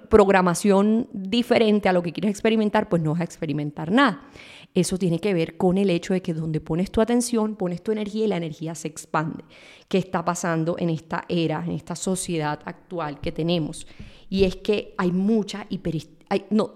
programación 0.09 1.09
diferente 1.13 1.89
a 1.89 1.93
lo 1.93 2.03
que 2.03 2.13
quieres 2.13 2.31
experimentar, 2.31 2.89
pues 2.89 3.03
no 3.03 3.13
vas 3.13 3.21
a 3.21 3.25
experimentar 3.25 3.91
nada. 3.91 4.29
Eso 4.75 4.99
tiene 4.99 5.21
que 5.21 5.33
ver 5.33 5.57
con 5.57 5.79
el 5.79 5.89
hecho 5.91 6.13
de 6.13 6.21
que 6.21 6.35
donde 6.35 6.61
pones 6.61 6.91
tu 6.91 7.01
atención, 7.01 7.57
pones 7.57 7.83
tu 7.83 7.93
energía 7.93 8.27
y 8.27 8.29
la 8.29 8.37
energía 8.37 8.75
se 8.75 8.89
expande. 8.89 9.45
¿Qué 9.89 9.99
está 9.99 10.25
pasando 10.25 10.77
en 10.79 10.91
esta 10.91 11.25
era, 11.29 11.65
en 11.65 11.73
esta 11.73 11.97
sociedad 11.97 12.61
actual 12.65 13.21
que 13.21 13.33
tenemos? 13.33 13.87
Y 14.29 14.45
es 14.45 14.57
que 14.57 14.95
hay 14.99 15.13
mucha 15.13 15.67
hay, 16.29 16.45
no, 16.51 16.73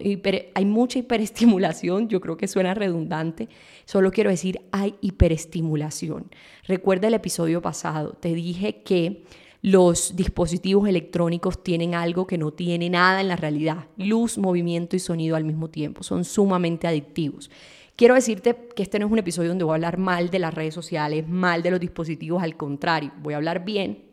hay 0.55 0.65
mucha 0.65 0.99
hiperestimulación, 0.99 2.09
yo 2.09 2.21
creo 2.21 2.37
que 2.37 2.47
suena 2.47 2.73
redundante, 2.73 3.49
solo 3.85 4.13
quiero 4.13 4.31
decir 4.31 4.61
hay 4.71 4.95
hiperestimulación. 5.01 6.31
Recuerda 6.67 7.09
el 7.09 7.15
episodio 7.15 7.61
pasado, 7.61 8.13
te 8.13 8.33
dije 8.33 8.83
que 8.83 9.25
los 9.62 10.17
dispositivos 10.17 10.89
electrónicos 10.89 11.62
tienen 11.62 11.95
algo 11.95 12.27
que 12.27 12.39
no 12.39 12.53
tiene 12.53 12.89
nada 12.89 13.20
en 13.20 13.29
la 13.29 13.37
realidad, 13.37 13.89
luz, 13.96 14.39
movimiento 14.39 14.96
y 14.96 14.99
sonido 14.99 15.37
al 15.37 15.44
mismo 15.44 15.69
tiempo, 15.69 16.03
son 16.03 16.25
sumamente 16.25 16.87
adictivos. 16.87 17.51
Quiero 17.96 18.15
decirte 18.15 18.56
que 18.75 18.82
este 18.82 18.99
no 18.99 19.06
es 19.06 19.13
un 19.13 19.19
episodio 19.19 19.51
donde 19.51 19.65
voy 19.65 19.73
a 19.73 19.75
hablar 19.75 19.99
mal 19.99 20.31
de 20.31 20.39
las 20.39 20.55
redes 20.55 20.73
sociales, 20.73 21.29
mal 21.29 21.63
de 21.63 21.70
los 21.70 21.81
dispositivos, 21.81 22.43
al 22.43 22.56
contrario, 22.56 23.13
voy 23.23 23.34
a 23.34 23.37
hablar 23.37 23.65
bien, 23.65 24.09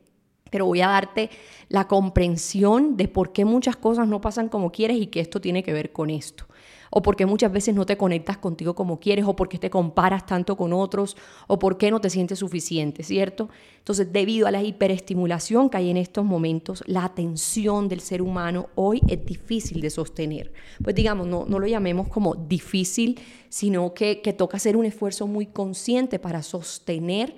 pero 0.49 0.65
voy 0.65 0.81
a 0.81 0.87
darte 0.87 1.29
la 1.69 1.87
comprensión 1.87 2.97
de 2.97 3.07
por 3.07 3.31
qué 3.31 3.45
muchas 3.45 3.75
cosas 3.75 4.07
no 4.07 4.21
pasan 4.21 4.49
como 4.49 4.71
quieres 4.71 4.97
y 4.97 5.07
que 5.07 5.19
esto 5.19 5.41
tiene 5.41 5.63
que 5.63 5.73
ver 5.73 5.91
con 5.91 6.09
esto 6.09 6.45
o 6.89 7.01
porque 7.01 7.25
muchas 7.25 7.51
veces 7.51 7.75
no 7.75 7.85
te 7.85 7.97
conectas 7.97 8.37
contigo 8.37 8.75
como 8.75 8.99
quieres, 8.99 9.25
o 9.25 9.35
porque 9.35 9.57
te 9.57 9.69
comparas 9.69 10.25
tanto 10.25 10.55
con 10.55 10.73
otros, 10.73 11.17
o 11.47 11.59
porque 11.59 11.91
no 11.91 11.99
te 12.01 12.09
sientes 12.09 12.39
suficiente, 12.39 13.03
¿cierto? 13.03 13.49
Entonces, 13.79 14.11
debido 14.11 14.47
a 14.47 14.51
la 14.51 14.63
hiperestimulación 14.63 15.69
que 15.69 15.77
hay 15.77 15.89
en 15.89 15.97
estos 15.97 16.25
momentos, 16.25 16.83
la 16.87 17.05
atención 17.05 17.87
del 17.87 18.01
ser 18.01 18.21
humano 18.21 18.69
hoy 18.75 19.01
es 19.07 19.25
difícil 19.25 19.81
de 19.81 19.89
sostener. 19.89 20.51
Pues 20.83 20.95
digamos, 20.95 21.27
no, 21.27 21.45
no 21.47 21.59
lo 21.59 21.67
llamemos 21.67 22.07
como 22.09 22.35
difícil, 22.35 23.19
sino 23.49 23.93
que, 23.93 24.21
que 24.21 24.33
toca 24.33 24.57
hacer 24.57 24.75
un 24.75 24.85
esfuerzo 24.85 25.27
muy 25.27 25.45
consciente 25.45 26.19
para 26.19 26.43
sostener 26.43 27.35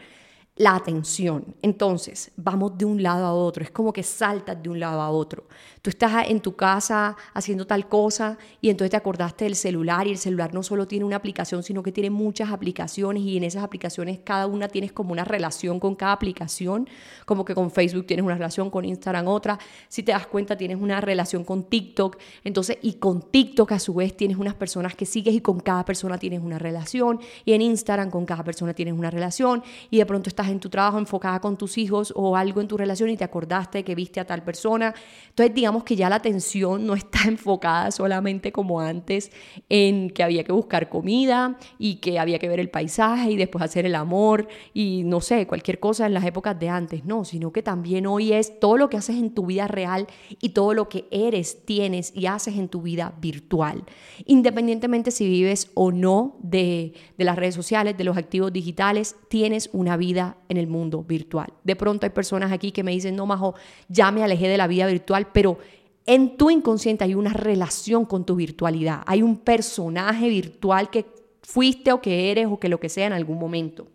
la 0.59 0.75
atención. 0.75 1.55
Entonces, 1.61 2.31
vamos 2.35 2.77
de 2.77 2.85
un 2.85 3.01
lado 3.01 3.25
a 3.25 3.33
otro, 3.33 3.63
es 3.63 3.71
como 3.71 3.91
que 3.91 4.03
saltas 4.03 4.61
de 4.61 4.69
un 4.69 4.79
lado 4.79 5.01
a 5.01 5.09
otro. 5.09 5.45
Tú 5.81 5.89
estás 5.89 6.27
en 6.27 6.41
tu 6.41 6.55
casa 6.55 7.15
haciendo 7.33 7.65
tal 7.65 7.87
cosa 7.87 8.37
y 8.59 8.69
entonces 8.69 8.91
te 8.91 8.97
acordaste 8.97 9.45
del 9.45 9.55
celular 9.55 10.05
y 10.05 10.11
el 10.11 10.17
celular 10.17 10.53
no 10.53 10.61
solo 10.61 10.85
tiene 10.85 11.05
una 11.05 11.15
aplicación, 11.15 11.63
sino 11.63 11.81
que 11.81 11.93
tiene 11.93 12.09
muchas 12.09 12.51
aplicaciones 12.51 13.23
y 13.23 13.37
en 13.37 13.45
esas 13.45 13.63
aplicaciones 13.63 14.19
cada 14.21 14.47
una 14.47 14.67
tienes 14.67 14.91
como 14.91 15.13
una 15.13 15.23
relación 15.23 15.79
con 15.79 15.95
cada 15.95 16.11
aplicación, 16.11 16.89
como 17.25 17.45
que 17.45 17.55
con 17.55 17.71
Facebook 17.71 18.05
tienes 18.05 18.25
una 18.25 18.35
relación, 18.35 18.69
con 18.69 18.83
Instagram 18.83 19.27
otra, 19.27 19.57
si 19.87 20.03
te 20.03 20.11
das 20.11 20.27
cuenta 20.27 20.57
tienes 20.57 20.77
una 20.81 20.99
relación 20.99 21.45
con 21.45 21.63
TikTok, 21.63 22.17
entonces 22.43 22.77
y 22.81 22.95
con 22.95 23.21
TikTok 23.21 23.71
a 23.71 23.79
su 23.79 23.93
vez 23.93 24.15
tienes 24.17 24.35
unas 24.35 24.55
personas 24.55 24.93
que 24.93 25.05
sigues 25.05 25.33
y 25.33 25.39
con 25.39 25.61
cada 25.61 25.85
persona 25.85 26.17
tienes 26.17 26.41
una 26.41 26.59
relación. 26.59 27.21
Y 27.45 27.53
en 27.53 27.61
Instagram 27.61 28.09
con 28.09 28.25
cada 28.25 28.43
persona 28.43 28.73
tienes 28.73 28.93
una 28.93 29.09
relación. 29.09 29.63
Y 29.89 29.97
de 29.97 30.05
pronto 30.05 30.29
estás 30.29 30.48
en 30.49 30.59
tu 30.59 30.69
trabajo 30.69 30.97
enfocada 30.97 31.39
con 31.39 31.57
tus 31.57 31.77
hijos 31.77 32.13
o 32.15 32.35
algo 32.35 32.61
en 32.61 32.67
tu 32.67 32.77
relación 32.77 33.09
y 33.09 33.17
te 33.17 33.23
acordaste 33.23 33.83
que 33.83 33.95
viste 33.95 34.19
a 34.19 34.25
tal 34.25 34.43
persona. 34.43 34.93
Entonces 35.29 35.53
digamos 35.53 35.83
que 35.83 35.95
ya 35.95 36.09
la 36.09 36.15
atención 36.15 36.85
no 36.85 36.93
está 36.93 37.19
enfocada 37.27 37.91
solamente 37.91 38.51
como 38.51 38.79
antes 38.79 39.31
en 39.69 40.09
que 40.09 40.23
había 40.23 40.43
que 40.43 40.51
buscar 40.51 40.89
comida 40.89 41.57
y 41.77 41.95
que 41.95 42.19
había 42.19 42.39
que 42.39 42.49
ver 42.49 42.59
el 42.59 42.69
paisaje 42.69 43.31
y 43.31 43.35
después 43.35 43.63
hacer 43.63 43.85
el 43.85 43.95
amor 43.95 44.47
y 44.73 45.03
no 45.05 45.21
sé, 45.21 45.47
cualquier 45.47 45.79
cosa 45.79 46.05
en 46.05 46.13
las 46.13 46.25
épocas 46.25 46.59
de 46.59 46.69
antes, 46.69 47.05
no, 47.05 47.25
sino 47.25 47.51
que 47.51 47.63
también 47.63 48.07
hoy 48.07 48.33
es 48.33 48.59
todo 48.59 48.77
lo 48.77 48.89
que 48.89 48.97
haces 48.97 49.17
en 49.17 49.33
tu 49.33 49.45
vida 49.45 49.67
real 49.67 50.07
y 50.41 50.49
todo 50.49 50.73
lo 50.73 50.89
que 50.89 51.07
eres, 51.11 51.65
tienes 51.65 52.11
y 52.15 52.25
haces 52.25 52.57
en 52.57 52.69
tu 52.69 52.81
vida 52.81 53.13
virtual, 53.19 53.83
independientemente 54.25 55.11
si 55.11 55.27
vives 55.27 55.71
o 55.73 55.91
no 55.91 56.37
de, 56.41 56.93
de 57.17 57.23
las 57.25 57.35
redes 57.35 57.55
sociales, 57.55 57.97
de 57.97 58.03
los 58.03 58.17
activos 58.17 58.51
digitales, 58.53 59.15
tienes 59.29 59.69
una 59.73 59.97
vida 59.97 60.37
en 60.47 60.57
el 60.57 60.67
mundo 60.67 61.03
virtual. 61.03 61.51
De 61.63 61.75
pronto 61.75 62.05
hay 62.05 62.11
personas 62.11 62.51
aquí 62.51 62.71
que 62.71 62.83
me 62.83 62.91
dicen, 62.91 63.15
no, 63.15 63.25
Majo, 63.25 63.55
ya 63.87 64.11
me 64.11 64.23
alejé 64.23 64.47
de 64.47 64.57
la 64.57 64.67
vida 64.67 64.87
virtual, 64.87 65.27
pero 65.33 65.57
en 66.05 66.37
tu 66.37 66.49
inconsciente 66.49 67.03
hay 67.03 67.15
una 67.15 67.33
relación 67.33 68.05
con 68.05 68.25
tu 68.25 68.35
virtualidad, 68.35 69.03
hay 69.05 69.21
un 69.21 69.37
personaje 69.37 70.29
virtual 70.29 70.89
que 70.89 71.05
fuiste 71.43 71.91
o 71.91 72.01
que 72.01 72.31
eres 72.31 72.47
o 72.47 72.59
que 72.59 72.69
lo 72.69 72.79
que 72.79 72.89
sea 72.89 73.07
en 73.07 73.13
algún 73.13 73.37
momento. 73.37 73.87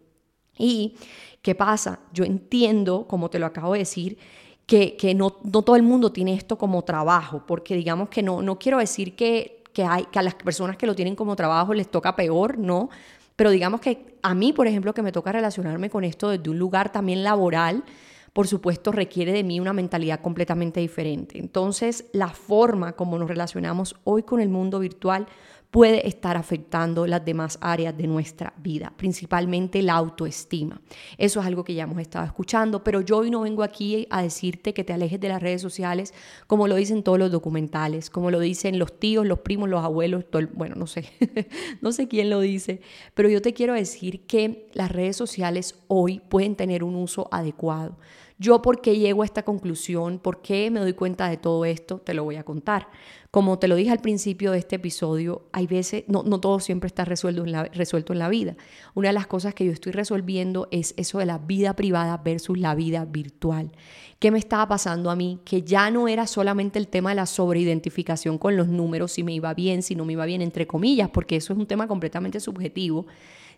¿Y 0.59 0.95
qué 1.43 1.55
pasa? 1.55 2.01
Yo 2.13 2.25
entiendo, 2.25 3.07
como 3.09 3.31
te 3.31 3.39
lo 3.39 3.47
acabo 3.47 3.73
de 3.73 3.81
decir, 3.81 4.19
que, 4.67 4.97
que 4.97 5.15
no, 5.15 5.37
no, 5.43 5.63
todo 5.63 5.77
el 5.77 5.83
mundo 5.83 6.13
tiene 6.13 6.35
esto 6.35 6.57
como 6.57 6.83
trabajo, 6.83 7.45
porque 7.47 7.75
digamos 7.75 8.09
que 8.09 8.23
no, 8.23 8.43
no 8.43 8.59
quiero 8.59 8.79
decir 8.79 9.15
que, 9.15 9.63
que, 9.73 9.85
hay, 9.85 10.05
que 10.05 10.19
a 10.19 10.23
las 10.23 10.35
personas 10.35 10.77
que 10.77 10.87
lo 10.87 10.95
tienen 10.95 11.17
como 11.17 11.37
trabajo 11.37 11.75
les 11.75 11.91
toca 11.91 12.17
peor, 12.17 12.59
no, 12.59 12.89
pero 13.37 13.51
digamos 13.51 13.81
que 13.81 14.17
a 14.23 14.35
mí, 14.35 14.53
por 14.53 14.67
ejemplo, 14.67 14.95
que 14.95 15.03
me 15.03 15.13
toca 15.13 15.33
relacionarme 15.33 15.91
con 15.91 16.05
esto 16.05 16.31
desde 16.31 16.51
un 16.51 16.59
lugar 16.59 16.93
también 16.93 17.25
laboral, 17.25 17.85
por 18.33 18.49
supuesto, 18.49 18.91
requiere 18.91 19.33
de 19.33 19.45
mí 19.45 19.61
una 19.61 19.73
mentalidad 19.73 20.21
completamente 20.21 20.81
diferente. 20.81 21.39
Entonces, 21.39 22.07
la 22.13 22.29
forma 22.29 22.93
como 22.93 23.17
nos 23.17 23.29
relacionamos 23.29 23.97
hoy 24.03 24.25
con 24.25 24.41
el 24.41 24.49
mundo 24.49 24.81
virtual 24.81 25.27
puede 25.75 26.07
estar 26.07 26.37
afectando 26.37 27.05
las 27.05 27.25
demás 27.25 27.59
áreas 27.61 27.97
de 27.97 28.07
nuestra 28.07 28.55
vida, 28.59 28.93
principalmente 28.97 29.83
la 29.83 29.95
autoestima. 29.95 30.81
Eso 31.19 31.41
es 31.41 31.47
algo 31.47 31.65
que 31.65 31.75
ya 31.75 31.83
hemos 31.83 31.99
estado 31.99 32.25
escuchando, 32.25 32.85
pero 32.85 33.01
yo 33.01 33.19
hoy 33.19 33.29
no 33.33 33.41
vengo 33.41 33.65
aquí 33.65 34.07
a 34.09 34.23
decirte 34.23 34.73
que 34.73 34.85
te 34.85 34.93
alejes 34.93 35.19
de 35.19 35.27
las 35.27 35.43
redes 35.43 35.61
sociales 35.61 36.15
como 36.47 36.69
lo 36.69 36.77
dicen 36.77 37.03
todos 37.03 37.19
los 37.19 37.33
documentales, 37.33 38.09
como 38.09 38.31
lo 38.31 38.39
dicen 38.39 38.79
los 38.79 39.01
tíos, 39.01 39.27
los 39.27 39.41
primos, 39.41 39.69
los 39.69 39.83
abuelos, 39.83 40.27
bueno, 40.53 40.77
no 40.77 40.87
sé, 40.87 41.07
no 41.81 41.91
sé 41.91 42.07
quién 42.07 42.31
lo 42.31 42.39
dice, 42.39 42.81
pero 43.15 43.29
yo 43.29 43.43
te 43.43 43.53
quiero 43.53 43.75
decir 43.75 44.27
que 44.27 44.69
las 44.75 44.93
redes 44.93 45.17
sociales 45.17 45.81
hoy 45.89 46.21
pueden 46.21 46.55
tener 46.55 46.85
un 46.85 46.95
uso 46.95 47.27
adecuado. 47.33 47.97
Yo 48.37 48.63
por 48.63 48.81
qué 48.81 48.99
llego 48.99 49.23
a 49.23 49.25
esta 49.25 49.45
conclusión, 49.45 50.19
por 50.19 50.43
qué 50.43 50.69
me 50.71 50.81
doy 50.81 50.95
cuenta 50.95 51.29
de 51.29 51.37
todo 51.37 51.65
esto, 51.65 51.99
te 51.99 52.15
lo 52.15 52.25
voy 52.25 52.35
a 52.35 52.43
contar. 52.43 52.89
Como 53.31 53.61
te 53.61 53.69
lo 53.69 53.77
dije 53.77 53.93
al 53.93 54.01
principio 54.01 54.51
de 54.51 54.59
este 54.59 54.77
episodio, 54.77 55.43
hay 55.53 55.69
veces, 55.69 56.05
no, 56.09 56.25
no 56.25 56.41
todo 56.41 56.59
siempre 56.59 56.89
está 56.89 57.05
resuelto 57.05 57.45
en, 57.45 57.53
la, 57.53 57.65
resuelto 57.65 58.13
en 58.13 58.19
la 58.19 58.29
vida. 58.29 58.57
Una 58.95 59.09
de 59.09 59.15
las 59.15 59.29
cosas 59.29 59.55
que 59.55 59.65
yo 59.65 59.71
estoy 59.71 59.93
resolviendo 59.93 60.67
es 60.73 60.95
eso 60.97 61.19
de 61.19 61.27
la 61.27 61.39
vida 61.39 61.75
privada 61.75 62.17
versus 62.17 62.59
la 62.59 62.75
vida 62.75 63.05
virtual. 63.05 63.71
¿Qué 64.19 64.33
me 64.33 64.39
estaba 64.39 64.67
pasando 64.67 65.11
a 65.11 65.17
mí? 65.17 65.41
Que 65.45 65.63
ya 65.63 65.91
no 65.91 66.09
era 66.09 66.27
solamente 66.27 66.79
el 66.79 66.89
tema 66.89 67.11
de 67.11 67.17
la 67.17 67.27
sobreidentificación 67.27 68.39
con 68.39 68.57
los 68.57 68.69
números, 68.69 69.13
si 69.13 69.23
me 69.23 69.33
iba 69.33 69.55
bien, 69.55 69.83
si 69.83 69.95
no 69.95 70.05
me 70.05 70.15
iba 70.15 70.27
bien, 70.27 70.43
entre 70.43 70.67
comillas, 70.67 71.09
porque 71.11 71.37
eso 71.37 71.53
es 71.53 71.59
un 71.59 71.67
tema 71.67 71.87
completamente 71.87 72.41
subjetivo, 72.41 73.07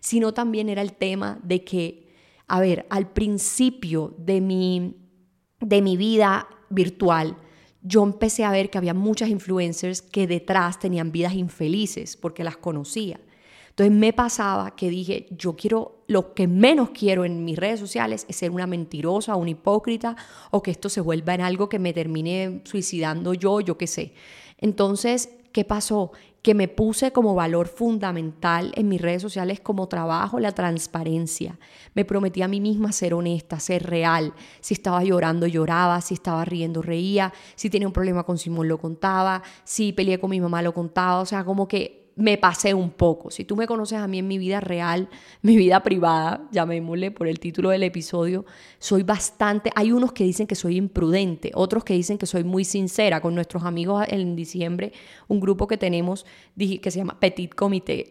sino 0.01 0.33
también 0.33 0.69
era 0.69 0.83
el 0.83 0.93
tema 0.93 1.39
de 1.43 1.63
que, 1.63 2.06
a 2.47 2.59
ver, 2.59 2.85
al 2.89 3.11
principio 3.11 4.15
de 4.17 4.41
mi, 4.41 4.95
de 5.59 5.81
mi 5.81 5.97
vida 5.97 6.47
virtual, 6.69 7.37
yo 7.81 8.03
empecé 8.03 8.43
a 8.43 8.51
ver 8.51 8.69
que 8.69 8.77
había 8.77 8.93
muchas 8.93 9.29
influencers 9.29 10.01
que 10.01 10.27
detrás 10.27 10.79
tenían 10.79 11.11
vidas 11.11 11.33
infelices 11.33 12.17
porque 12.17 12.43
las 12.43 12.57
conocía. 12.57 13.19
Entonces 13.69 13.95
me 13.95 14.11
pasaba 14.11 14.75
que 14.75 14.89
dije, 14.89 15.27
yo 15.29 15.55
quiero, 15.55 16.03
lo 16.07 16.33
que 16.33 16.47
menos 16.47 16.89
quiero 16.89 17.25
en 17.25 17.45
mis 17.45 17.57
redes 17.57 17.79
sociales 17.79 18.25
es 18.27 18.35
ser 18.35 18.49
una 18.49 18.65
mentirosa, 18.65 19.35
una 19.35 19.51
hipócrita 19.51 20.15
o 20.49 20.63
que 20.63 20.71
esto 20.71 20.89
se 20.89 20.99
vuelva 20.99 21.35
en 21.35 21.41
algo 21.41 21.69
que 21.69 21.77
me 21.77 21.93
termine 21.93 22.61
suicidando 22.63 23.35
yo, 23.35 23.61
yo 23.61 23.77
qué 23.77 23.85
sé. 23.85 24.13
Entonces, 24.57 25.29
¿qué 25.51 25.63
pasó? 25.63 26.11
Que 26.47 26.53
me 26.53 26.69
puse 26.69 27.11
como 27.11 27.35
valor 27.35 27.67
fundamental 27.67 28.71
en 28.75 28.87
mis 28.87 29.01
redes 29.01 29.21
sociales 29.21 29.59
como 29.59 29.89
trabajo, 29.89 30.39
la 30.39 30.53
transparencia. 30.53 31.59
Me 31.93 32.05
prometí 32.05 32.41
a 32.41 32.47
mí 32.47 32.61
misma 32.61 32.93
ser 32.93 33.13
honesta, 33.15 33.59
ser 33.59 33.83
real. 33.83 34.33
Si 34.61 34.73
estaba 34.73 35.03
llorando, 35.03 35.45
lloraba. 35.45 35.99
Si 35.99 36.13
estaba 36.13 36.45
riendo, 36.45 36.81
reía. 36.81 37.33
Si 37.55 37.69
tenía 37.69 37.85
un 37.85 37.93
problema 37.93 38.23
con 38.23 38.37
Simón, 38.37 38.69
lo 38.69 38.77
contaba. 38.77 39.43
Si 39.65 39.91
peleé 39.91 40.21
con 40.21 40.29
mi 40.29 40.39
mamá, 40.39 40.61
lo 40.61 40.73
contaba. 40.73 41.19
O 41.19 41.25
sea, 41.25 41.43
como 41.43 41.67
que 41.67 42.06
me 42.17 42.37
pasé 42.37 42.73
un 42.73 42.89
poco. 42.89 43.29
Si 43.31 43.45
tú 43.45 43.55
me 43.55 43.67
conoces 43.67 43.99
a 43.99 44.07
mí 44.07 44.19
en 44.19 44.27
mi 44.27 44.37
vida 44.37 44.59
real, 44.59 45.07
mi 45.41 45.55
vida 45.55 45.81
privada, 45.83 46.47
llamémosle 46.51 47.11
por 47.11 47.27
el 47.27 47.39
título 47.39 47.69
del 47.69 47.83
episodio, 47.83 48.45
soy 48.79 49.03
bastante, 49.03 49.71
hay 49.75 49.91
unos 49.91 50.11
que 50.11 50.23
dicen 50.23 50.47
que 50.47 50.55
soy 50.55 50.77
imprudente, 50.77 51.51
otros 51.53 51.83
que 51.83 51.93
dicen 51.93 52.17
que 52.17 52.25
soy 52.25 52.43
muy 52.43 52.65
sincera. 52.65 53.21
Con 53.21 53.35
nuestros 53.35 53.63
amigos 53.63 54.05
en 54.09 54.35
diciembre, 54.35 54.91
un 55.27 55.39
grupo 55.39 55.67
que 55.67 55.77
tenemos 55.77 56.25
que 56.57 56.91
se 56.91 56.97
llama 56.97 57.19
Petit 57.19 57.53
Comité, 57.53 58.07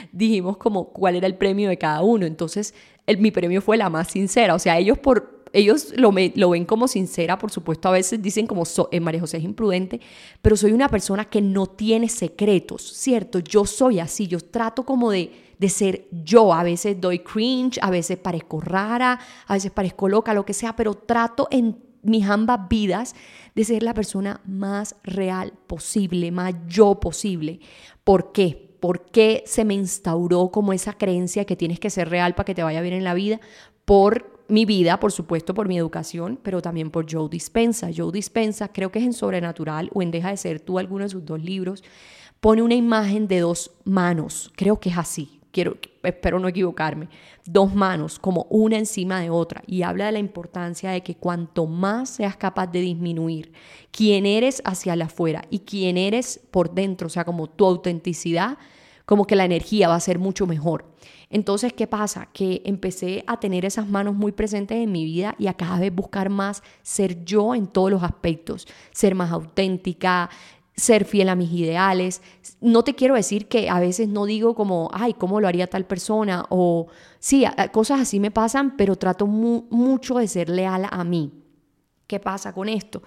dijimos 0.12 0.56
como 0.56 0.92
cuál 0.92 1.16
era 1.16 1.26
el 1.26 1.36
premio 1.36 1.68
de 1.68 1.78
cada 1.78 2.02
uno. 2.02 2.26
Entonces, 2.26 2.74
el, 3.06 3.18
mi 3.18 3.30
premio 3.30 3.62
fue 3.62 3.76
la 3.76 3.88
más 3.88 4.08
sincera. 4.08 4.54
O 4.54 4.58
sea, 4.58 4.78
ellos 4.78 4.98
por 4.98 5.37
ellos 5.52 5.92
lo, 5.96 6.12
lo, 6.34 6.50
ven 6.50 6.64
como 6.64 6.88
sincera, 6.88 7.38
por 7.38 7.50
supuesto, 7.50 7.88
a 7.88 7.92
veces 7.92 8.20
dicen 8.20 8.46
como 8.46 8.64
eh, 8.90 9.00
María 9.00 9.20
José 9.20 9.38
es 9.38 9.44
imprudente, 9.44 10.00
pero 10.42 10.56
soy 10.56 10.72
una 10.72 10.88
persona 10.88 11.24
que 11.24 11.40
no 11.40 11.66
tiene 11.66 12.08
secretos, 12.08 12.82
¿cierto? 12.82 13.38
Yo 13.38 13.64
soy 13.64 14.00
así, 14.00 14.26
yo 14.26 14.40
trato 14.40 14.84
como 14.84 15.10
de, 15.10 15.32
de 15.58 15.68
ser 15.68 16.06
yo, 16.10 16.52
a 16.52 16.62
veces 16.62 17.00
doy 17.00 17.20
cringe, 17.20 17.78
a 17.82 17.90
veces 17.90 18.18
parezco 18.18 18.60
rara, 18.60 19.18
a 19.46 19.54
veces 19.54 19.70
parezco 19.70 20.08
loca, 20.08 20.34
lo 20.34 20.44
que 20.44 20.54
sea, 20.54 20.76
pero 20.76 20.94
trato 20.94 21.48
en 21.50 21.88
mis 22.02 22.26
ambas 22.28 22.68
vidas 22.68 23.14
de 23.54 23.64
ser 23.64 23.82
la 23.82 23.94
persona 23.94 24.40
más 24.46 24.96
real 25.02 25.52
posible, 25.66 26.30
más 26.30 26.54
yo 26.66 27.00
posible. 27.00 27.60
¿Por 28.04 28.32
qué? 28.32 28.68
¿Por 28.80 29.06
qué 29.06 29.42
se 29.46 29.64
me 29.64 29.74
instauró 29.74 30.50
como 30.50 30.72
esa 30.72 30.92
creencia 30.92 31.44
que 31.44 31.56
tienes 31.56 31.80
que 31.80 31.90
ser 31.90 32.08
real 32.08 32.34
para 32.34 32.44
que 32.44 32.54
te 32.54 32.62
vaya 32.62 32.80
bien 32.80 32.94
en 32.94 33.04
la 33.04 33.14
vida? 33.14 33.40
Por 33.84 34.37
mi 34.48 34.64
vida, 34.64 34.98
por 34.98 35.12
supuesto, 35.12 35.54
por 35.54 35.68
mi 35.68 35.76
educación, 35.76 36.38
pero 36.42 36.62
también 36.62 36.90
por 36.90 37.06
Joe 37.10 37.28
Dispensa. 37.28 37.90
Joe 37.94 38.10
Dispensa, 38.10 38.68
creo 38.68 38.90
que 38.90 38.98
es 38.98 39.04
en 39.04 39.12
Sobrenatural 39.12 39.90
o 39.92 40.02
en 40.02 40.10
Deja 40.10 40.30
de 40.30 40.36
ser 40.36 40.60
tú, 40.60 40.78
alguno 40.78 41.04
de 41.04 41.10
sus 41.10 41.24
dos 41.24 41.42
libros, 41.42 41.84
pone 42.40 42.62
una 42.62 42.74
imagen 42.74 43.28
de 43.28 43.40
dos 43.40 43.72
manos. 43.84 44.50
Creo 44.56 44.80
que 44.80 44.88
es 44.88 44.98
así. 44.98 45.40
Quiero, 45.50 45.76
espero 46.02 46.38
no 46.38 46.48
equivocarme. 46.48 47.08
Dos 47.44 47.74
manos, 47.74 48.18
como 48.18 48.46
una 48.50 48.78
encima 48.78 49.20
de 49.20 49.30
otra. 49.30 49.62
Y 49.66 49.82
habla 49.82 50.06
de 50.06 50.12
la 50.12 50.18
importancia 50.18 50.90
de 50.90 51.02
que 51.02 51.16
cuanto 51.16 51.66
más 51.66 52.10
seas 52.10 52.36
capaz 52.36 52.68
de 52.68 52.80
disminuir 52.80 53.52
quién 53.90 54.24
eres 54.26 54.62
hacia 54.64 54.96
la 54.96 55.06
afuera 55.06 55.44
y 55.50 55.60
quién 55.60 55.96
eres 55.96 56.40
por 56.50 56.74
dentro, 56.74 57.06
o 57.06 57.10
sea, 57.10 57.24
como 57.24 57.48
tu 57.48 57.66
autenticidad, 57.66 58.58
como 59.08 59.26
que 59.26 59.36
la 59.36 59.46
energía 59.46 59.88
va 59.88 59.94
a 59.94 60.00
ser 60.00 60.18
mucho 60.18 60.46
mejor. 60.46 60.84
Entonces, 61.30 61.72
¿qué 61.72 61.86
pasa? 61.86 62.28
Que 62.30 62.60
empecé 62.66 63.24
a 63.26 63.40
tener 63.40 63.64
esas 63.64 63.88
manos 63.88 64.14
muy 64.14 64.32
presentes 64.32 64.76
en 64.76 64.92
mi 64.92 65.06
vida 65.06 65.34
y 65.38 65.46
a 65.46 65.54
cada 65.54 65.80
vez 65.80 65.94
buscar 65.94 66.28
más 66.28 66.62
ser 66.82 67.24
yo 67.24 67.54
en 67.54 67.68
todos 67.68 67.90
los 67.90 68.02
aspectos, 68.02 68.68
ser 68.90 69.14
más 69.14 69.32
auténtica, 69.32 70.28
ser 70.76 71.06
fiel 71.06 71.30
a 71.30 71.36
mis 71.36 71.50
ideales. 71.50 72.20
No 72.60 72.84
te 72.84 72.94
quiero 72.94 73.14
decir 73.14 73.48
que 73.48 73.70
a 73.70 73.80
veces 73.80 74.08
no 74.08 74.26
digo 74.26 74.54
como, 74.54 74.90
ay, 74.92 75.14
¿cómo 75.14 75.40
lo 75.40 75.48
haría 75.48 75.68
tal 75.68 75.86
persona? 75.86 76.44
O 76.50 76.88
sí, 77.18 77.46
cosas 77.72 78.00
así 78.00 78.20
me 78.20 78.30
pasan, 78.30 78.76
pero 78.76 78.96
trato 78.96 79.26
mucho 79.26 80.16
de 80.16 80.28
ser 80.28 80.50
leal 80.50 80.86
a 80.90 81.02
mí. 81.02 81.32
¿Qué 82.06 82.20
pasa 82.20 82.52
con 82.52 82.68
esto? 82.68 83.02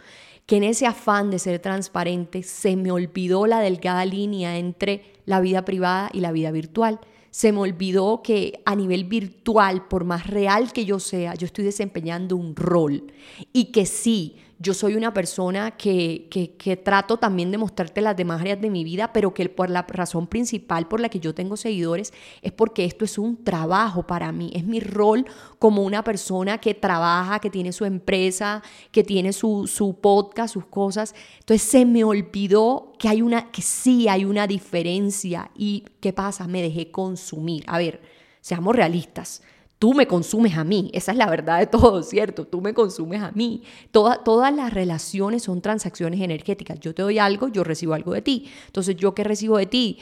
Que 0.52 0.58
en 0.58 0.66
ese 0.66 0.86
afán 0.86 1.32
de 1.32 1.40
ser 1.40 1.60
transparente 1.60 2.44
se 2.44 2.76
me 2.76 2.92
olvidó 2.92 3.48
la 3.48 3.62
delgada 3.62 4.04
línea 4.04 4.58
entre 4.58 5.14
la 5.24 5.40
vida 5.40 5.64
privada 5.64 6.10
y 6.12 6.20
la 6.20 6.34
vida 6.34 6.52
virtual. 6.52 7.00
Se 7.30 7.54
me 7.54 7.60
olvidó 7.60 8.22
que 8.22 8.62
a 8.66 8.76
nivel 8.76 9.06
virtual, 9.06 9.88
por 9.88 10.04
más 10.04 10.28
real 10.28 10.74
que 10.74 10.84
yo 10.84 11.00
sea, 11.00 11.36
yo 11.36 11.46
estoy 11.46 11.64
desempeñando 11.64 12.36
un 12.36 12.54
rol. 12.58 13.14
Y 13.54 13.72
que 13.72 13.86
sí, 13.86 14.36
yo 14.62 14.74
soy 14.76 14.96
una 14.96 15.14
persona 15.14 15.72
que, 15.72 16.28
que, 16.30 16.78
trato 16.78 17.18
también 17.18 17.50
de 17.52 17.58
mostrarte 17.58 18.00
las 18.00 18.16
demás 18.16 18.42
áreas 18.42 18.62
de 18.62 18.70
mi 18.70 18.84
vida, 18.84 19.12
pero 19.12 19.34
que 19.34 19.50
por 19.50 19.70
la 19.70 19.82
razón 19.84 20.28
principal 20.28 20.88
por 20.88 21.00
la 21.00 21.10
que 21.10 21.20
yo 21.20 21.34
tengo 21.34 21.58
seguidores 21.58 22.14
es 22.42 22.52
porque 22.52 22.86
esto 22.86 23.04
es 23.04 23.18
un 23.18 23.44
trabajo 23.44 24.06
para 24.06 24.32
mí, 24.32 24.52
es 24.54 24.64
mi 24.64 24.80
rol 24.80 25.26
como 25.58 25.84
una 25.84 26.04
persona 26.04 26.60
que 26.60 26.76
trabaja, 26.76 27.40
que 27.40 27.50
tiene 27.50 27.72
su 27.72 27.86
empresa, 27.86 28.62
que 28.92 29.04
tiene 29.04 29.34
su, 29.34 29.68
su 29.68 30.00
podcast, 30.00 30.54
sus 30.54 30.66
cosas. 30.66 31.16
Entonces 31.40 31.68
se 31.68 31.86
me 31.86 32.04
olvidó 32.04 32.94
que 33.00 33.08
hay 33.08 33.22
una, 33.22 33.52
que 33.52 33.64
sí 33.64 34.08
hay 34.08 34.26
una 34.26 34.46
diferencia 34.46 35.50
y 35.56 35.86
¿qué 36.00 36.14
pasa? 36.14 36.48
Me 36.48 36.62
dejé 36.62 36.92
consumir. 36.92 37.64
A 37.68 37.80
ver, 37.80 38.02
seamos 38.42 38.76
realistas 38.76 39.42
tú 39.82 39.96
me 39.96 40.06
consumes 40.06 40.56
a 40.58 40.64
mí. 40.64 40.92
Esa 40.94 41.12
es 41.12 41.18
la 41.18 41.28
verdad 41.28 41.58
de 41.58 41.66
todo, 41.66 42.04
¿cierto? 42.16 42.46
Tú 42.46 42.62
me 42.62 42.72
consumes 42.72 43.20
a 43.24 43.32
mí. 43.32 43.64
todas 43.90 44.54
las 44.54 44.72
relaciones 44.72 45.42
son 45.42 45.60
transacciones 45.60 46.22
energéticas. 46.22 46.80
Yo 46.80 46.94
te 46.94 47.02
doy 47.02 47.18
algo, 47.18 47.48
yo 47.48 47.64
recibo 47.64 47.96
algo 47.96 48.14
de 48.14 48.22
ti. 48.22 48.46
Entonces, 48.68 48.96
¿yo 48.96 49.16
qué 49.16 49.24
recibo 49.24 49.58
de 49.58 49.66
ti? 49.66 49.98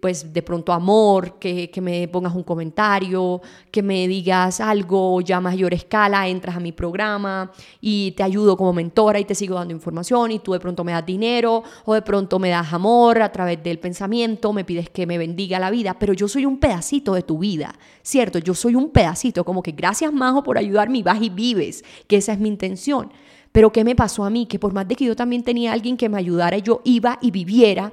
pues 0.00 0.32
de 0.32 0.42
pronto 0.42 0.72
amor, 0.72 1.38
que, 1.38 1.70
que, 1.70 1.80
me 1.80 2.08
pongas 2.08 2.34
un 2.34 2.42
comentario, 2.42 3.40
que 3.70 3.80
me 3.82 4.08
digas 4.08 4.60
algo 4.60 5.20
ya 5.20 5.36
a 5.36 5.40
mayor 5.40 5.72
escala, 5.72 6.26
entras 6.26 6.56
a 6.56 6.60
mi 6.60 6.72
programa 6.72 7.52
y 7.80 8.10
te 8.12 8.24
ayudo 8.24 8.56
como 8.56 8.72
mentora 8.72 9.20
y 9.20 9.24
te 9.24 9.36
sigo 9.36 9.54
dando 9.54 9.72
información 9.72 10.32
y 10.32 10.40
tú 10.40 10.52
de 10.52 10.58
pronto 10.58 10.82
me 10.82 10.92
das 10.92 11.06
dinero 11.06 11.62
o 11.84 11.94
de 11.94 12.02
pronto 12.02 12.40
me 12.40 12.48
das 12.48 12.72
amor 12.72 13.22
a 13.22 13.30
través 13.30 13.62
del 13.62 13.78
pensamiento, 13.78 14.52
me 14.52 14.64
pides 14.64 14.90
que 14.90 15.06
me 15.06 15.16
bendiga 15.16 15.60
la 15.60 15.70
vida, 15.70 15.96
pero 15.96 16.12
yo 16.12 16.26
soy 16.26 16.44
un 16.44 16.58
pedacito 16.58 17.14
de 17.14 17.22
tu 17.22 17.38
vida, 17.38 17.72
¿cierto? 18.02 18.40
Yo 18.40 18.54
soy 18.54 18.74
un 18.74 18.90
pedacito, 18.90 19.01
como 19.44 19.62
que 19.62 19.72
gracias 19.72 20.12
Majo 20.12 20.42
por 20.42 20.58
ayudarme 20.58 20.98
y 20.98 21.02
vas 21.02 21.20
y 21.20 21.30
vives, 21.30 21.84
que 22.06 22.16
esa 22.16 22.32
es 22.32 22.38
mi 22.38 22.48
intención. 22.48 23.12
Pero 23.52 23.72
¿qué 23.72 23.84
me 23.84 23.94
pasó 23.94 24.24
a 24.24 24.30
mí? 24.30 24.46
Que 24.46 24.58
por 24.58 24.72
más 24.72 24.88
de 24.88 24.96
que 24.96 25.04
yo 25.04 25.14
también 25.14 25.42
tenía 25.42 25.72
alguien 25.72 25.96
que 25.96 26.08
me 26.08 26.18
ayudara, 26.18 26.58
yo 26.58 26.80
iba 26.84 27.18
y 27.20 27.30
viviera, 27.30 27.92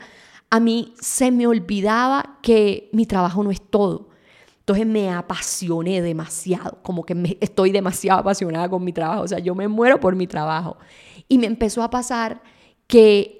a 0.50 0.60
mí 0.60 0.94
se 1.00 1.32
me 1.32 1.48
olvidaba 1.48 2.38
que 2.42 2.90
mi 2.94 3.06
trabajo 3.06 3.44
no 3.44 3.52
es 3.52 3.62
todo. 3.62 4.10
Entonces 4.60 4.86
me 4.86 5.10
apasioné 5.10 6.02
demasiado, 6.02 6.78
como 6.84 7.04
que 7.04 7.38
estoy 7.42 7.72
demasiado 7.72 8.20
apasionada 8.20 8.70
con 8.70 8.84
mi 8.84 8.94
trabajo, 8.94 9.24
o 9.24 9.28
sea, 9.28 9.40
yo 9.40 9.56
me 9.56 9.68
muero 9.68 10.00
por 10.00 10.16
mi 10.16 10.28
trabajo. 10.28 10.78
Y 11.28 11.38
me 11.40 11.48
empezó 11.48 11.82
a 11.84 11.90
pasar 11.90 12.42
que 12.88 13.39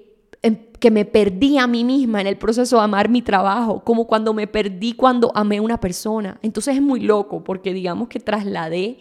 que 0.78 0.90
me 0.90 1.04
perdí 1.04 1.58
a 1.58 1.66
mí 1.66 1.84
misma 1.84 2.22
en 2.22 2.26
el 2.26 2.38
proceso 2.38 2.78
de 2.78 2.84
amar 2.84 3.10
mi 3.10 3.20
trabajo, 3.20 3.84
como 3.84 4.06
cuando 4.06 4.32
me 4.32 4.46
perdí 4.46 4.94
cuando 4.94 5.30
amé 5.34 5.60
una 5.60 5.78
persona. 5.78 6.38
Entonces 6.42 6.76
es 6.76 6.82
muy 6.82 7.00
loco 7.00 7.44
porque 7.44 7.74
digamos 7.74 8.08
que 8.08 8.18
trasladé 8.18 8.98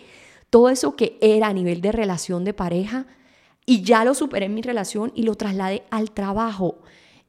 todo 0.50 0.69
eso 0.69 0.96
que 0.96 1.17
era 1.22 1.48
a 1.48 1.53
nivel 1.53 1.79
de 1.79 1.93
relación 1.93 2.43
de 2.43 2.53
pareja 2.53 3.08
y 3.65 3.81
ya 3.84 4.03
lo 4.03 4.13
superé 4.13 4.48
en 4.48 4.55
mi 4.55 4.62
relación 4.62 5.13
y 5.15 5.24
lo 5.24 5.36
trasladé 5.36 5.84
al 5.89 6.12
trabajo. 6.12 6.79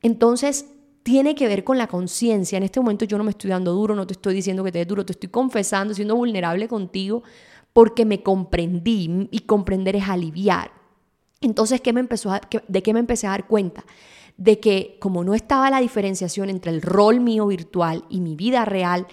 Entonces 0.03 0.67
tiene 1.05 1.37
que 1.37 1.47
ver 1.47 1.63
con 1.63 1.79
la 1.79 1.87
conciencia. 1.87 2.59
En 2.59 2.65
este 2.65 2.81
momento 2.81 3.05
yo 3.05 3.19
no 3.19 3.25
me 3.25 3.31
estoy 3.31 3.51
dando 3.51 3.73
duro, 3.73 3.95
no 3.95 4.07
te 4.07 4.15
estoy 4.15 4.35
diciendo 4.35 4.65
que 4.65 4.73
te 4.73 4.79
des 4.79 4.89
duro, 4.89 5.07
te 5.07 5.13
estoy 5.13 5.29
confesando, 5.29 5.95
siendo 5.95 6.17
vulnerable 6.17 6.67
contigo 6.67 7.23
porque 7.73 8.05
me 8.05 8.23
comprendí 8.23 9.29
y 9.31 9.41
comprender 9.41 9.95
es 9.95 10.09
aliviar. 10.09 10.80
Entonces, 11.43 11.81
¿qué 11.81 11.95
me 11.95 12.01
empezó 12.01 12.33
¿de 12.69 12.83
qué 12.83 12.93
me 12.93 13.01
empecé 13.01 13.27
a 13.27 13.31
dar 13.31 13.47
cuenta? 13.47 13.85
De 14.37 14.61
que 14.61 14.99
como 15.01 15.25
no 15.25 15.35
estaba 15.35 15.71
la 15.71 15.81
diferenciación 15.81 16.51
entre 16.51 16.71
el 16.71 16.83
rol 16.83 17.21
mío 17.21 17.47
virtual 17.47 18.05
y 18.11 18.21
mi 18.21 18.37
vida 18.37 18.67
real, 18.67 19.07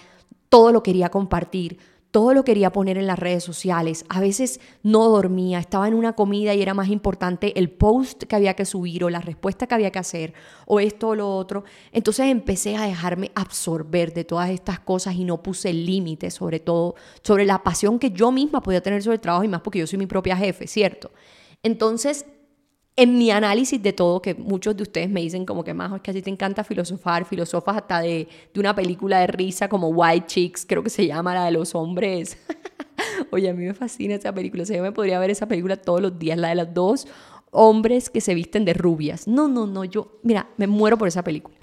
todo 0.50 0.70
lo 0.70 0.82
quería 0.82 1.08
compartir, 1.08 1.78
todo 2.10 2.34
lo 2.34 2.44
quería 2.44 2.70
poner 2.70 2.98
en 2.98 3.06
las 3.06 3.18
redes 3.18 3.44
sociales. 3.44 4.04
A 4.10 4.20
veces 4.20 4.60
no 4.82 5.08
dormía, 5.08 5.58
estaba 5.58 5.88
en 5.88 5.94
una 5.94 6.12
comida 6.12 6.54
y 6.54 6.60
era 6.60 6.74
más 6.74 6.88
importante 6.88 7.58
el 7.58 7.70
post 7.70 8.24
que 8.24 8.36
había 8.36 8.52
que 8.52 8.66
subir 8.66 9.04
o 9.04 9.10
la 9.10 9.22
respuesta 9.22 9.66
que 9.66 9.74
había 9.74 9.90
que 9.90 9.98
hacer 9.98 10.34
o 10.66 10.80
esto 10.80 11.08
o 11.08 11.14
lo 11.14 11.34
otro. 11.34 11.64
Entonces 11.92 12.26
empecé 12.26 12.76
a 12.76 12.82
dejarme 12.82 13.32
absorber 13.36 14.12
de 14.12 14.24
todas 14.24 14.50
estas 14.50 14.80
cosas 14.80 15.14
y 15.14 15.24
no 15.24 15.42
puse 15.42 15.72
límites, 15.72 16.34
sobre 16.34 16.60
todo 16.60 16.94
sobre 17.22 17.46
la 17.46 17.62
pasión 17.62 17.98
que 17.98 18.10
yo 18.10 18.32
misma 18.32 18.62
podía 18.62 18.82
tener 18.82 19.02
sobre 19.02 19.14
el 19.14 19.22
trabajo 19.22 19.44
y 19.44 19.48
más 19.48 19.62
porque 19.62 19.78
yo 19.78 19.86
soy 19.86 19.98
mi 19.98 20.06
propia 20.06 20.36
jefe, 20.36 20.66
¿cierto? 20.66 21.10
Entonces, 21.62 22.24
en 22.98 23.16
mi 23.16 23.30
análisis 23.30 23.80
de 23.80 23.92
todo, 23.92 24.20
que 24.20 24.34
muchos 24.34 24.76
de 24.76 24.82
ustedes 24.82 25.08
me 25.08 25.20
dicen 25.20 25.46
como 25.46 25.62
que 25.62 25.72
más 25.72 25.92
es 25.94 26.00
que 26.00 26.10
así 26.10 26.20
te 26.20 26.30
encanta 26.30 26.64
filosofar, 26.64 27.24
filosofas 27.24 27.76
hasta 27.76 28.00
de, 28.00 28.26
una 28.56 28.74
película 28.74 29.20
de 29.20 29.28
risa 29.28 29.68
como 29.68 29.88
White 29.90 30.26
Chicks, 30.26 30.66
creo 30.66 30.82
que 30.82 30.90
se 30.90 31.06
llama 31.06 31.32
la 31.32 31.44
de 31.44 31.52
los 31.52 31.76
hombres. 31.76 32.36
Oye, 33.30 33.50
a 33.50 33.54
mí 33.54 33.64
me 33.64 33.74
fascina 33.74 34.16
esa 34.16 34.34
película, 34.34 34.64
o 34.64 34.66
sea, 34.66 34.76
yo 34.76 34.82
me 34.82 34.90
podría 34.90 35.20
ver 35.20 35.30
esa 35.30 35.46
película 35.46 35.76
todos 35.76 36.00
los 36.00 36.18
días, 36.18 36.36
la 36.38 36.48
de 36.48 36.56
los 36.56 36.74
dos 36.74 37.06
hombres 37.52 38.10
que 38.10 38.20
se 38.20 38.34
visten 38.34 38.64
de 38.64 38.74
rubias. 38.74 39.28
No, 39.28 39.46
no, 39.46 39.66
no, 39.66 39.84
yo, 39.84 40.18
mira, 40.24 40.48
me 40.56 40.66
muero 40.66 40.98
por 40.98 41.06
esa 41.06 41.22
película. 41.22 41.56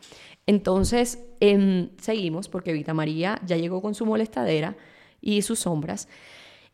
Entonces, 0.47 1.19
em, 1.41 1.89
seguimos 1.99 2.47
porque 2.47 2.71
Vita 2.71 2.93
María 2.93 3.41
ya 3.45 3.57
llegó 3.57 3.81
con 3.81 3.93
su 3.93 4.05
molestadera 4.05 4.77
y 5.19 5.41
sus 5.41 5.59
sombras. 5.59 6.07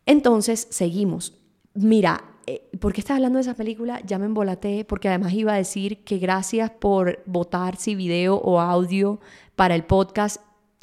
Entonces, 0.05 0.67
seguimos. 0.69 1.39
Mira, 1.73 2.23
eh, 2.51 2.77
¿por 2.79 2.91
qué 2.91 2.99
estás 2.99 3.15
hablando 3.15 3.37
de 3.37 3.43
esa 3.43 3.53
película? 3.53 4.01
Ya 4.05 4.19
me 4.19 4.25
embolaté, 4.25 4.83
porque 4.83 5.07
además 5.07 5.31
iba 5.33 5.53
a 5.53 5.57
decir 5.57 6.03
que 6.03 6.17
gracias 6.17 6.69
por 6.69 7.23
votar 7.25 7.77
si 7.77 7.95
video 7.95 8.35
o 8.35 8.59
audio 8.59 9.21
para 9.55 9.73
el 9.73 9.85
podcast. 9.85 10.41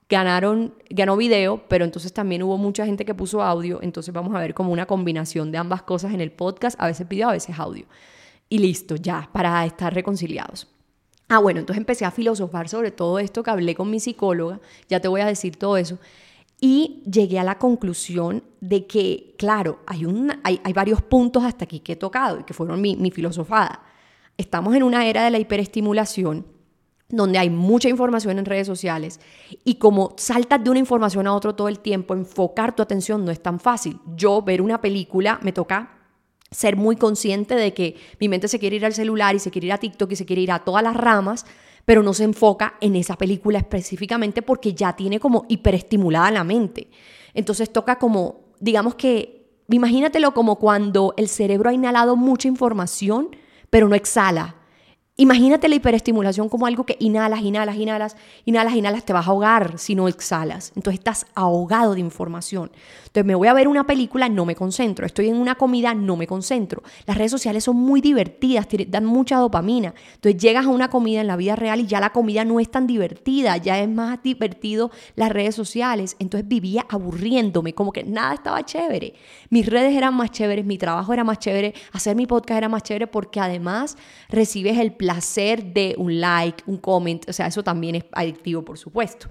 Ganaron, 0.08 0.74
ganó 0.88 1.18
video, 1.18 1.62
pero 1.68 1.84
entonces 1.84 2.14
también 2.14 2.42
hubo 2.42 2.56
mucha 2.56 2.86
gente 2.86 3.04
que 3.04 3.14
puso 3.14 3.42
audio, 3.42 3.80
entonces 3.82 4.14
vamos 4.14 4.34
a 4.34 4.40
ver 4.40 4.54
como 4.54 4.72
una 4.72 4.86
combinación 4.86 5.52
de 5.52 5.58
ambas 5.58 5.82
cosas 5.82 6.14
en 6.14 6.22
el 6.22 6.32
podcast, 6.32 6.80
a 6.80 6.86
veces 6.86 7.06
video, 7.06 7.28
a 7.28 7.32
veces 7.32 7.58
audio. 7.58 7.84
Y 8.48 8.58
listo, 8.60 8.96
ya, 8.96 9.28
para 9.30 9.66
estar 9.66 9.92
reconciliados. 9.92 10.66
Ah, 11.28 11.40
bueno, 11.40 11.60
entonces 11.60 11.78
empecé 11.78 12.06
a 12.06 12.10
filosofar 12.10 12.70
sobre 12.70 12.90
todo 12.90 13.18
esto 13.18 13.42
que 13.42 13.50
hablé 13.50 13.74
con 13.74 13.90
mi 13.90 14.00
psicóloga, 14.00 14.60
ya 14.88 15.00
te 15.00 15.08
voy 15.08 15.20
a 15.20 15.26
decir 15.26 15.56
todo 15.56 15.76
eso. 15.76 15.98
Y 16.60 17.02
llegué 17.10 17.38
a 17.38 17.44
la 17.44 17.58
conclusión 17.58 18.42
de 18.60 18.86
que, 18.86 19.34
claro, 19.38 19.78
hay, 19.86 20.04
hay, 20.42 20.60
hay, 20.64 20.72
varios 20.72 21.02
puntos 21.02 21.44
hasta 21.44 21.64
aquí 21.64 21.80
que 21.80 21.92
he 21.92 21.96
tocado 21.96 22.40
y 22.40 22.44
que 22.44 22.54
fueron 22.54 22.80
mi, 22.80 22.96
mi 22.96 23.10
filosofada. 23.10 23.82
Estamos 24.36 24.74
en 24.74 24.82
una 24.82 25.06
era 25.06 25.24
de 25.24 25.30
la 25.30 25.38
hiperestimulación 25.38 26.44
donde 27.08 27.38
hay 27.38 27.48
mucha 27.48 27.88
información 27.88 28.38
en 28.38 28.44
redes 28.44 28.66
sociales 28.66 29.20
y 29.64 29.76
como 29.76 30.14
saltas 30.16 30.62
de 30.62 30.70
una 30.70 30.78
información 30.78 31.26
a 31.26 31.34
otra 31.34 31.54
todo 31.54 31.68
el 31.68 31.78
tiempo, 31.78 32.14
enfocar 32.14 32.76
tu 32.76 32.82
atención 32.82 33.24
no 33.24 33.30
es 33.30 33.42
tan 33.42 33.58
fácil. 33.60 33.98
Yo 34.14 34.42
ver 34.42 34.60
una 34.60 34.80
película 34.80 35.38
me 35.42 35.52
toca 35.52 35.94
ser 36.50 36.76
muy 36.76 36.96
consciente 36.96 37.54
de 37.54 37.72
que 37.72 37.96
mi 38.20 38.28
mente 38.28 38.48
se 38.48 38.58
quiere 38.58 38.76
ir 38.76 38.84
al 38.84 38.94
celular 38.94 39.34
y 39.34 39.38
se 39.38 39.50
quiere 39.50 39.68
ir 39.68 39.72
a 39.72 39.78
TikTok 39.78 40.12
y 40.12 40.16
se 40.16 40.26
quiere 40.26 40.42
ir 40.42 40.52
a 40.52 40.60
todas 40.60 40.82
las 40.82 40.96
ramas 40.96 41.46
pero 41.88 42.02
no 42.02 42.12
se 42.12 42.24
enfoca 42.24 42.74
en 42.82 42.96
esa 42.96 43.16
película 43.16 43.56
específicamente 43.56 44.42
porque 44.42 44.74
ya 44.74 44.94
tiene 44.94 45.18
como 45.18 45.46
hiperestimulada 45.48 46.30
la 46.30 46.44
mente. 46.44 46.90
Entonces 47.32 47.72
toca 47.72 47.98
como, 47.98 48.40
digamos 48.60 48.94
que, 48.94 49.62
imagínatelo 49.70 50.34
como 50.34 50.56
cuando 50.56 51.14
el 51.16 51.28
cerebro 51.28 51.70
ha 51.70 51.72
inhalado 51.72 52.14
mucha 52.14 52.46
información, 52.46 53.34
pero 53.70 53.88
no 53.88 53.94
exhala. 53.94 54.56
Imagínate 55.20 55.68
la 55.68 55.74
hiperestimulación 55.74 56.48
como 56.48 56.66
algo 56.66 56.86
que 56.86 56.96
inhalas, 57.00 57.40
inhalas, 57.40 57.74
inhalas, 57.74 58.16
inhalas, 58.44 58.76
inhalas, 58.76 59.04
te 59.04 59.12
vas 59.12 59.26
a 59.26 59.30
ahogar 59.30 59.76
si 59.76 59.96
no 59.96 60.06
exhalas. 60.06 60.70
Entonces 60.76 61.00
estás 61.00 61.26
ahogado 61.34 61.94
de 61.94 62.00
información. 62.00 62.70
Entonces 62.98 63.24
me 63.24 63.34
voy 63.34 63.48
a 63.48 63.52
ver 63.52 63.66
una 63.66 63.84
película, 63.84 64.28
no 64.28 64.44
me 64.44 64.54
concentro. 64.54 65.04
Estoy 65.04 65.26
en 65.26 65.34
una 65.34 65.56
comida, 65.56 65.92
no 65.92 66.14
me 66.14 66.28
concentro. 66.28 66.84
Las 67.04 67.18
redes 67.18 67.32
sociales 67.32 67.64
son 67.64 67.74
muy 67.74 68.00
divertidas, 68.00 68.68
te 68.68 68.86
dan 68.86 69.06
mucha 69.06 69.38
dopamina. 69.38 69.92
Entonces 70.14 70.40
llegas 70.40 70.66
a 70.66 70.68
una 70.68 70.88
comida 70.88 71.20
en 71.20 71.26
la 71.26 71.34
vida 71.34 71.56
real 71.56 71.80
y 71.80 71.86
ya 71.88 71.98
la 71.98 72.10
comida 72.10 72.44
no 72.44 72.60
es 72.60 72.70
tan 72.70 72.86
divertida, 72.86 73.56
ya 73.56 73.80
es 73.80 73.88
más 73.88 74.22
divertido 74.22 74.92
las 75.16 75.32
redes 75.32 75.56
sociales. 75.56 76.14
Entonces 76.20 76.46
vivía 76.46 76.86
aburriéndome, 76.88 77.74
como 77.74 77.90
que 77.90 78.04
nada 78.04 78.34
estaba 78.34 78.64
chévere. 78.64 79.14
Mis 79.50 79.66
redes 79.66 79.96
eran 79.96 80.14
más 80.14 80.30
chéveres, 80.30 80.64
mi 80.64 80.78
trabajo 80.78 81.12
era 81.12 81.24
más 81.24 81.40
chévere, 81.40 81.74
hacer 81.90 82.14
mi 82.14 82.26
podcast 82.28 82.58
era 82.58 82.68
más 82.68 82.84
chévere 82.84 83.08
porque 83.08 83.40
además 83.40 83.96
recibes 84.28 84.78
el 84.78 84.92
placer 85.08 85.64
de 85.64 85.94
un 85.96 86.20
like, 86.20 86.62
un 86.66 86.76
comment, 86.76 87.26
o 87.30 87.32
sea, 87.32 87.46
eso 87.46 87.62
también 87.64 87.94
es 87.94 88.04
adictivo, 88.12 88.62
por 88.62 88.76
supuesto. 88.76 89.28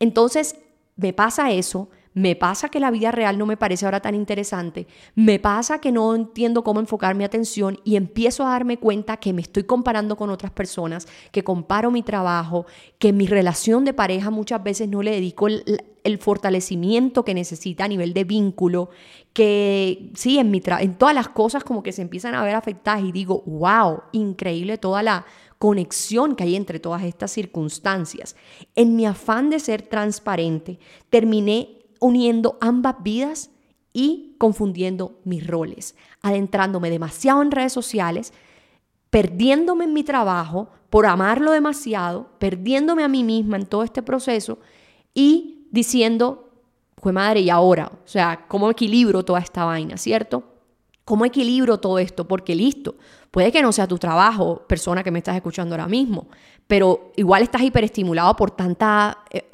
Entonces, 0.00 0.56
me 0.96 1.12
pasa 1.12 1.52
eso, 1.52 1.88
me 2.14 2.36
pasa 2.36 2.68
que 2.68 2.80
la 2.80 2.90
vida 2.90 3.10
real 3.10 3.38
no 3.38 3.46
me 3.46 3.56
parece 3.56 3.84
ahora 3.84 4.00
tan 4.00 4.14
interesante, 4.14 4.86
me 5.14 5.38
pasa 5.38 5.80
que 5.80 5.92
no 5.92 6.14
entiendo 6.14 6.62
cómo 6.62 6.80
enfocar 6.80 7.14
mi 7.14 7.24
atención 7.24 7.78
y 7.84 7.96
empiezo 7.96 8.44
a 8.44 8.50
darme 8.50 8.78
cuenta 8.78 9.16
que 9.16 9.32
me 9.32 9.42
estoy 9.42 9.64
comparando 9.64 10.16
con 10.16 10.30
otras 10.30 10.52
personas, 10.52 11.06
que 11.30 11.44
comparo 11.44 11.90
mi 11.90 12.02
trabajo, 12.02 12.66
que 12.98 13.12
mi 13.12 13.26
relación 13.26 13.84
de 13.84 13.94
pareja 13.94 14.30
muchas 14.30 14.62
veces 14.62 14.88
no 14.88 15.02
le 15.02 15.12
dedico 15.12 15.46
el, 15.48 15.64
fortalecimiento 16.18 17.24
que 17.24 17.32
necesita 17.32 17.84
a 17.84 17.88
nivel 17.88 18.12
de 18.12 18.24
vínculo, 18.24 18.90
que 19.32 20.10
sí, 20.14 20.38
en, 20.38 20.52
en 20.54 20.94
todas 20.98 21.14
las 21.14 21.28
cosas 21.28 21.64
como 21.64 21.82
que 21.82 21.92
se 21.92 22.02
empiezan 22.02 22.34
a 22.34 22.42
ver 22.44 22.54
afectadas 22.54 23.04
y 23.04 23.12
digo, 23.12 23.42
wow, 23.46 24.02
increíble 24.12 24.78
toda 24.78 25.02
la 25.02 25.24
conexión 25.58 26.34
que 26.34 26.42
hay 26.42 26.56
entre 26.56 26.80
todas 26.80 27.04
estas 27.04 27.30
circunstancias. 27.30 28.34
En 28.74 28.96
mi 28.96 29.06
afán 29.06 29.48
de 29.48 29.60
ser 29.60 29.82
transparente, 29.82 30.80
terminé 31.08 31.81
uniendo 32.02 32.58
ambas 32.60 32.96
vidas 33.02 33.50
y 33.92 34.34
confundiendo 34.38 35.20
mis 35.24 35.46
roles, 35.46 35.94
adentrándome 36.20 36.90
demasiado 36.90 37.40
en 37.42 37.52
redes 37.52 37.72
sociales, 37.72 38.32
perdiéndome 39.08 39.84
en 39.84 39.92
mi 39.92 40.02
trabajo 40.02 40.68
por 40.90 41.06
amarlo 41.06 41.52
demasiado, 41.52 42.28
perdiéndome 42.38 43.04
a 43.04 43.08
mí 43.08 43.22
misma 43.24 43.56
en 43.56 43.66
todo 43.66 43.84
este 43.84 44.02
proceso 44.02 44.58
y 45.14 45.68
diciendo, 45.70 46.50
fue 46.98 47.12
madre, 47.12 47.40
y 47.40 47.50
ahora, 47.50 47.92
o 48.04 48.08
sea, 48.08 48.46
¿cómo 48.48 48.70
equilibro 48.70 49.24
toda 49.24 49.40
esta 49.40 49.64
vaina, 49.64 49.96
cierto? 49.96 50.51
¿Cómo 51.04 51.24
equilibro 51.24 51.78
todo 51.80 51.98
esto? 51.98 52.28
Porque 52.28 52.54
listo, 52.54 52.94
puede 53.32 53.50
que 53.50 53.60
no 53.60 53.72
sea 53.72 53.88
tu 53.88 53.98
trabajo, 53.98 54.62
persona 54.68 55.02
que 55.02 55.10
me 55.10 55.18
estás 55.18 55.34
escuchando 55.34 55.74
ahora 55.74 55.88
mismo, 55.88 56.28
pero 56.68 57.12
igual 57.16 57.42
estás 57.42 57.62
hiperestimulado 57.62 58.36
por 58.36 58.52
tanta 58.52 59.18
eh, 59.30 59.48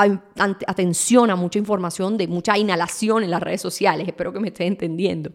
atención 0.67 1.31
a 1.31 1.37
mucha 1.37 1.59
información, 1.59 2.19
de 2.19 2.29
mucha 2.29 2.59
inhalación 2.59 3.25
en 3.25 3.31
las 3.31 3.43
redes 3.43 3.63
sociales, 3.63 4.07
espero 4.07 4.33
que 4.33 4.41
me 4.41 4.49
estés 4.49 4.67
entendiendo. 4.67 5.31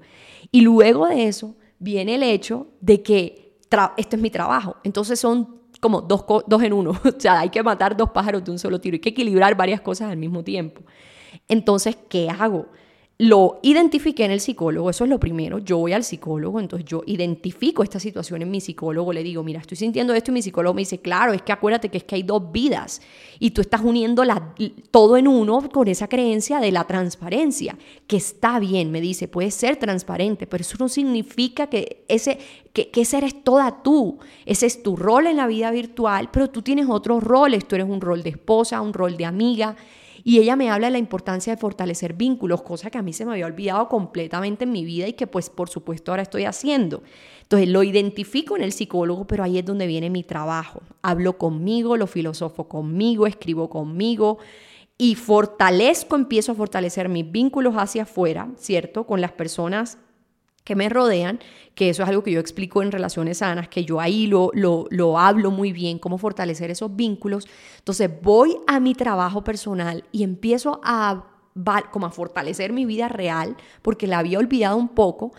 Y 0.52 0.62
luego 0.62 1.08
de 1.08 1.28
eso 1.28 1.56
viene 1.80 2.16
el 2.16 2.24
hecho 2.24 2.68
de 2.80 3.02
que 3.02 3.58
este 3.98 4.16
es 4.16 4.22
mi 4.22 4.30
trabajo, 4.30 4.76
entonces 4.84 5.20
son 5.20 5.64
como 5.80 6.02
dos, 6.02 6.24
dos 6.46 6.62
en 6.62 6.74
uno, 6.74 6.92
o 7.04 7.20
sea, 7.20 7.40
hay 7.40 7.50
que 7.50 7.64
matar 7.64 7.98
dos 7.98 8.12
pájaros 8.12 8.44
de 8.44 8.52
un 8.52 8.60
solo 8.60 8.80
tiro, 8.80 8.96
hay 8.96 9.00
que 9.00 9.10
equilibrar 9.10 9.58
varias 9.58 9.82
cosas 9.82 10.12
al 10.12 10.18
mismo 10.18 10.44
tiempo. 10.44 10.84
Entonces, 11.48 11.98
¿qué 12.08 12.30
hago? 12.30 12.68
Lo 13.20 13.60
identifiqué 13.62 14.26
en 14.26 14.32
el 14.32 14.40
psicólogo, 14.40 14.90
eso 14.90 15.04
es 15.04 15.10
lo 15.10 15.20
primero. 15.20 15.60
Yo 15.60 15.78
voy 15.78 15.94
al 15.94 16.04
psicólogo, 16.04 16.60
entonces 16.60 16.90
yo 16.90 17.04
identifico 17.06 17.84
esta 17.84 18.00
situación 18.00 18.42
en 18.42 18.50
mi 18.50 18.60
psicólogo, 18.60 19.14
le 19.14 19.22
digo, 19.22 19.44
mira, 19.44 19.60
estoy 19.60 19.78
sintiendo 19.78 20.16
esto 20.16 20.32
y 20.32 20.34
mi 20.34 20.42
psicólogo 20.42 20.74
me 20.74 20.82
dice, 20.82 20.98
claro, 20.98 21.32
es 21.32 21.44
que 21.44 21.52
acuérdate 21.52 21.90
que 21.90 22.00
es 22.00 22.04
que 22.06 22.16
hay 22.16 22.24
dos 22.24 22.52
vidas 22.52 23.04
y 23.38 23.52
tú 23.52 23.62
estás 23.62 23.82
uniendo 23.82 24.24
la, 24.26 24.56
todo 24.90 25.16
en 25.18 25.28
uno 25.28 25.70
con 25.70 25.88
esa 25.90 26.08
creencia 26.08 26.60
de 26.60 26.72
la 26.72 26.86
transparencia, 26.86 27.78
que 28.08 28.18
está 28.18 28.58
bien, 28.58 28.90
me 28.90 29.00
dice, 29.00 29.28
puedes 29.28 29.54
ser 29.54 29.76
transparente, 29.76 30.48
pero 30.48 30.62
eso 30.62 30.78
no 30.80 30.90
significa 30.90 31.68
que 31.68 32.06
ese, 32.08 32.40
que, 32.74 32.90
que 32.90 33.02
ese 33.02 33.20
eres 33.20 33.44
toda 33.44 33.84
tú, 33.84 34.18
ese 34.48 34.66
es 34.66 34.82
tu 34.82 34.96
rol 34.96 35.28
en 35.28 35.38
la 35.38 35.46
vida 35.46 35.70
virtual, 35.70 36.32
pero 36.32 36.50
tú 36.50 36.64
tienes 36.64 36.88
otros 36.90 37.24
roles, 37.24 37.68
tú 37.68 37.76
eres 37.76 37.88
un 37.88 38.02
rol 38.02 38.24
de 38.24 38.32
esposa, 38.32 38.82
un 38.82 38.92
rol 38.92 39.18
de 39.18 39.26
amiga, 39.26 39.76
y 40.24 40.40
ella 40.40 40.56
me 40.56 40.70
habla 40.70 40.88
de 40.88 40.92
la 40.92 40.98
importancia 41.00 41.54
de 41.54 41.60
fortalecer 41.60 42.14
vínculos, 42.14 42.62
cosa 42.62 42.90
que 42.90 42.98
a 42.98 43.02
mí 43.02 43.12
se 43.14 43.26
me 43.26 43.34
había 43.34 43.46
olvidado 43.46 43.90
completamente 43.90 44.64
en 44.64 44.72
mi 44.72 44.86
vida 44.86 45.08
y 45.08 45.14
que 45.14 45.28
pues 45.28 45.50
por 45.50 45.70
supuesto 45.70 46.12
ahora 46.12 46.24
estoy 46.24 46.46
haciendo. 46.46 47.04
Entonces 47.42 47.68
lo 47.68 47.84
identifico 47.84 48.56
en 48.56 48.64
el 48.64 48.72
psicólogo, 48.72 49.28
pero 49.28 49.44
ahí 49.44 49.58
es 49.58 49.66
donde 49.66 49.86
viene 49.86 50.10
mi 50.10 50.24
trabajo. 50.24 50.82
Hablo 51.02 51.38
conmigo, 51.38 51.98
lo 51.98 52.08
filosofo 52.08 52.70
conmigo, 52.70 53.28
escribo 53.28 53.70
conmigo 53.70 54.38
y 54.98 55.16
fortalezco, 55.16 56.16
empiezo 56.16 56.54
a 56.54 56.56
fortalecer 56.56 57.10
mis 57.10 57.30
vínculos 57.30 57.76
hacia 57.76 58.04
afuera, 58.04 58.50
¿cierto? 58.58 59.06
Con 59.06 59.20
las 59.20 59.34
personas 59.34 59.98
que 60.64 60.76
me 60.76 60.90
rodean, 60.90 61.40
que 61.76 61.90
eso 61.90 62.04
es 62.04 62.10
algo 62.10 62.24
que 62.24 62.32
yo 62.32 62.40
explico 62.40 62.82
en 62.82 62.92
relaciones 62.92 63.40
sanas, 63.40 63.68
que 63.68 63.84
yo 63.84 64.00
ahí 64.00 64.28
lo, 64.28 64.52
lo, 64.54 64.88
lo, 64.90 65.20
hablo 65.20 65.52
muy 65.52 65.74
bien, 65.74 66.00
cómo 66.00 66.18
fortalecer 66.18 66.72
esos 66.72 66.96
vínculos. 66.96 67.48
Entonces 67.80 68.10
voy 68.22 68.58
a 68.68 68.80
mi 68.80 68.96
trabajo 68.96 69.44
personal 69.44 70.04
y 70.12 70.24
empiezo 70.24 70.80
a, 70.84 71.26
como 71.92 72.06
a 72.06 72.12
fortalecer 72.12 72.72
mi 72.72 72.86
vida 72.86 73.10
real, 73.10 73.58
porque 73.82 74.08
la 74.08 74.20
había 74.20 74.40
olvidado 74.40 74.78
un 74.78 74.90
poco, 74.90 75.34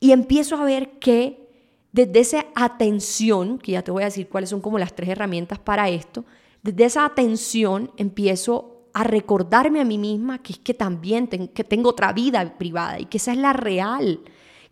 y 0.00 0.12
empiezo 0.12 0.56
a 0.56 0.64
ver 0.64 0.98
que 0.98 1.44
desde 1.92 2.18
esa 2.18 2.46
atención, 2.56 3.58
que 3.58 3.72
ya 3.72 3.82
te 3.82 3.92
voy 3.92 4.02
a 4.02 4.06
decir 4.06 4.28
cuáles 4.28 4.50
son 4.50 4.60
como 4.60 4.78
las 4.78 4.96
tres 4.96 5.10
herramientas 5.10 5.60
para 5.60 5.88
esto, 5.88 6.24
desde 6.62 6.86
esa 6.86 7.04
atención 7.04 7.92
empiezo 7.96 8.88
a 8.94 9.04
recordarme 9.04 9.80
a 9.80 9.84
mí 9.84 9.98
misma 9.98 10.42
que 10.42 10.54
es 10.54 10.58
que 10.58 10.74
también 10.74 11.26
que 11.28 11.64
tengo 11.64 11.90
otra 11.90 12.12
vida 12.12 12.56
privada 12.58 12.98
y 12.98 13.04
que 13.04 13.18
esa 13.18 13.32
es 13.32 13.38
la 13.38 13.52
real 13.52 14.20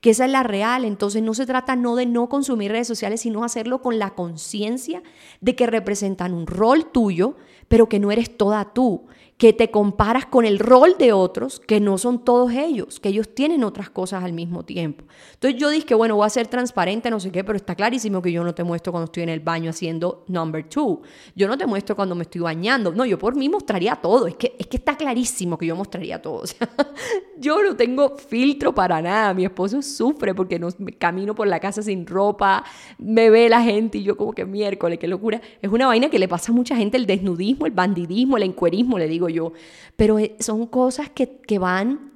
que 0.03 0.11
esa 0.11 0.27
es 0.27 0.31
la 0.31 0.43
real. 0.43 0.85
Entonces 0.85 1.23
no 1.23 1.33
se 1.33 1.47
trata 1.47 1.77
no 1.77 1.97
de 1.97 2.05
no 2.05 2.29
consumir 2.29 2.73
redes 2.73 2.89
sociales, 2.89 3.23
sino 3.23 3.45
hacerlo 3.45 3.81
con 3.81 3.99
la 3.99 4.11
conciencia 4.11 5.03
de 5.41 5.57
que 5.57 5.67
representan 5.67 6.35
un 6.35 6.47
rol 6.47 6.91
tuyo, 6.93 7.37
pero 7.69 7.89
que 7.89 8.01
no 8.01 8.13
eres 8.13 8.37
toda 8.37 8.75
tú, 8.75 9.07
que 9.43 9.53
te 9.53 9.73
comparas 9.73 10.25
con 10.25 10.45
el 10.45 10.61
rol 10.61 10.95
de 11.01 11.13
otros, 11.13 11.59
que 11.59 11.81
no 11.81 11.99
son 11.99 12.25
todos 12.25 12.53
ellos, 12.53 13.01
que 13.01 13.09
ellos 13.09 13.35
tienen 13.35 13.65
otras 13.65 13.91
cosas 13.91 14.23
al 14.23 14.33
mismo 14.33 14.63
tiempo. 14.63 15.05
Entonces 15.33 15.61
yo 15.61 15.69
dije, 15.69 15.97
bueno, 15.97 16.15
voy 16.15 16.27
a 16.27 16.31
ser 16.31 16.47
transparente, 16.47 17.11
no 17.11 17.19
sé 17.19 17.33
qué, 17.33 17.43
pero 17.43 17.57
está 17.57 17.75
clarísimo 17.75 18.23
que 18.23 18.31
yo 18.31 18.45
no 18.45 18.55
te 18.55 18.63
muestro 18.63 18.93
cuando 18.93 19.07
estoy 19.07 19.25
en 19.25 19.31
el 19.31 19.41
baño 19.41 19.71
haciendo 19.71 20.25
number 20.29 20.69
two. 20.69 21.03
Yo 21.35 21.49
no 21.49 21.59
te 21.59 21.67
muestro 21.67 21.97
cuando 21.97 22.15
me 22.15 22.23
estoy 22.23 22.41
bañando. 22.41 22.93
No, 22.93 23.05
yo 23.05 23.19
por 23.19 23.35
mí 23.35 23.49
mostraría 23.49 23.97
todo. 23.97 24.29
Es 24.29 24.37
que, 24.37 24.55
es 24.57 24.69
que 24.69 24.77
está 24.77 24.97
clarísimo 24.97 25.59
que 25.59 25.67
yo 25.67 25.75
mostraría 25.75 26.23
todo. 26.23 26.43
O 26.43 26.47
sea, 26.47 26.69
yo 27.39 27.63
no 27.63 27.75
tengo 27.77 28.17
filtro 28.17 28.73
para 28.73 29.03
nada. 29.03 29.35
Mi 29.35 29.45
esposo 29.45 29.83
sufre 29.83 30.35
porque 30.35 30.59
no 30.61 30.69
camino 30.99 31.35
por 31.35 31.49
la 31.49 31.59
casa 31.59 31.83
sin 31.83 32.07
ropa, 32.07 32.65
me 32.99 33.31
ve 33.31 33.49
la 33.49 33.63
gente 33.63 33.99
y 33.99 34.05
yo 34.05 34.17
como 34.17 34.33
que 34.33 34.45
miércoles, 34.45 34.99
qué 34.99 35.09
locura. 35.09 35.41
Es 35.61 35.71
una 35.71 35.87
vaina 35.89 36.11
que 36.11 36.19
le 36.19 36.29
pasa 36.29 36.53
a 36.53 36.55
mucha 36.55 36.77
gente, 36.77 36.97
el 36.97 37.07
desnudismo, 37.07 37.67
el 37.67 37.73
bandidismo, 37.73 38.37
el 38.37 38.45
encuerismo, 38.45 38.99
le 38.99 39.09
digo 39.09 39.29
yo. 39.33 39.53
Pero 39.97 40.19
eh, 40.19 40.37
son 40.39 40.67
cosas 40.67 41.11
que, 41.11 41.39
que 41.41 41.59
van 41.59 42.13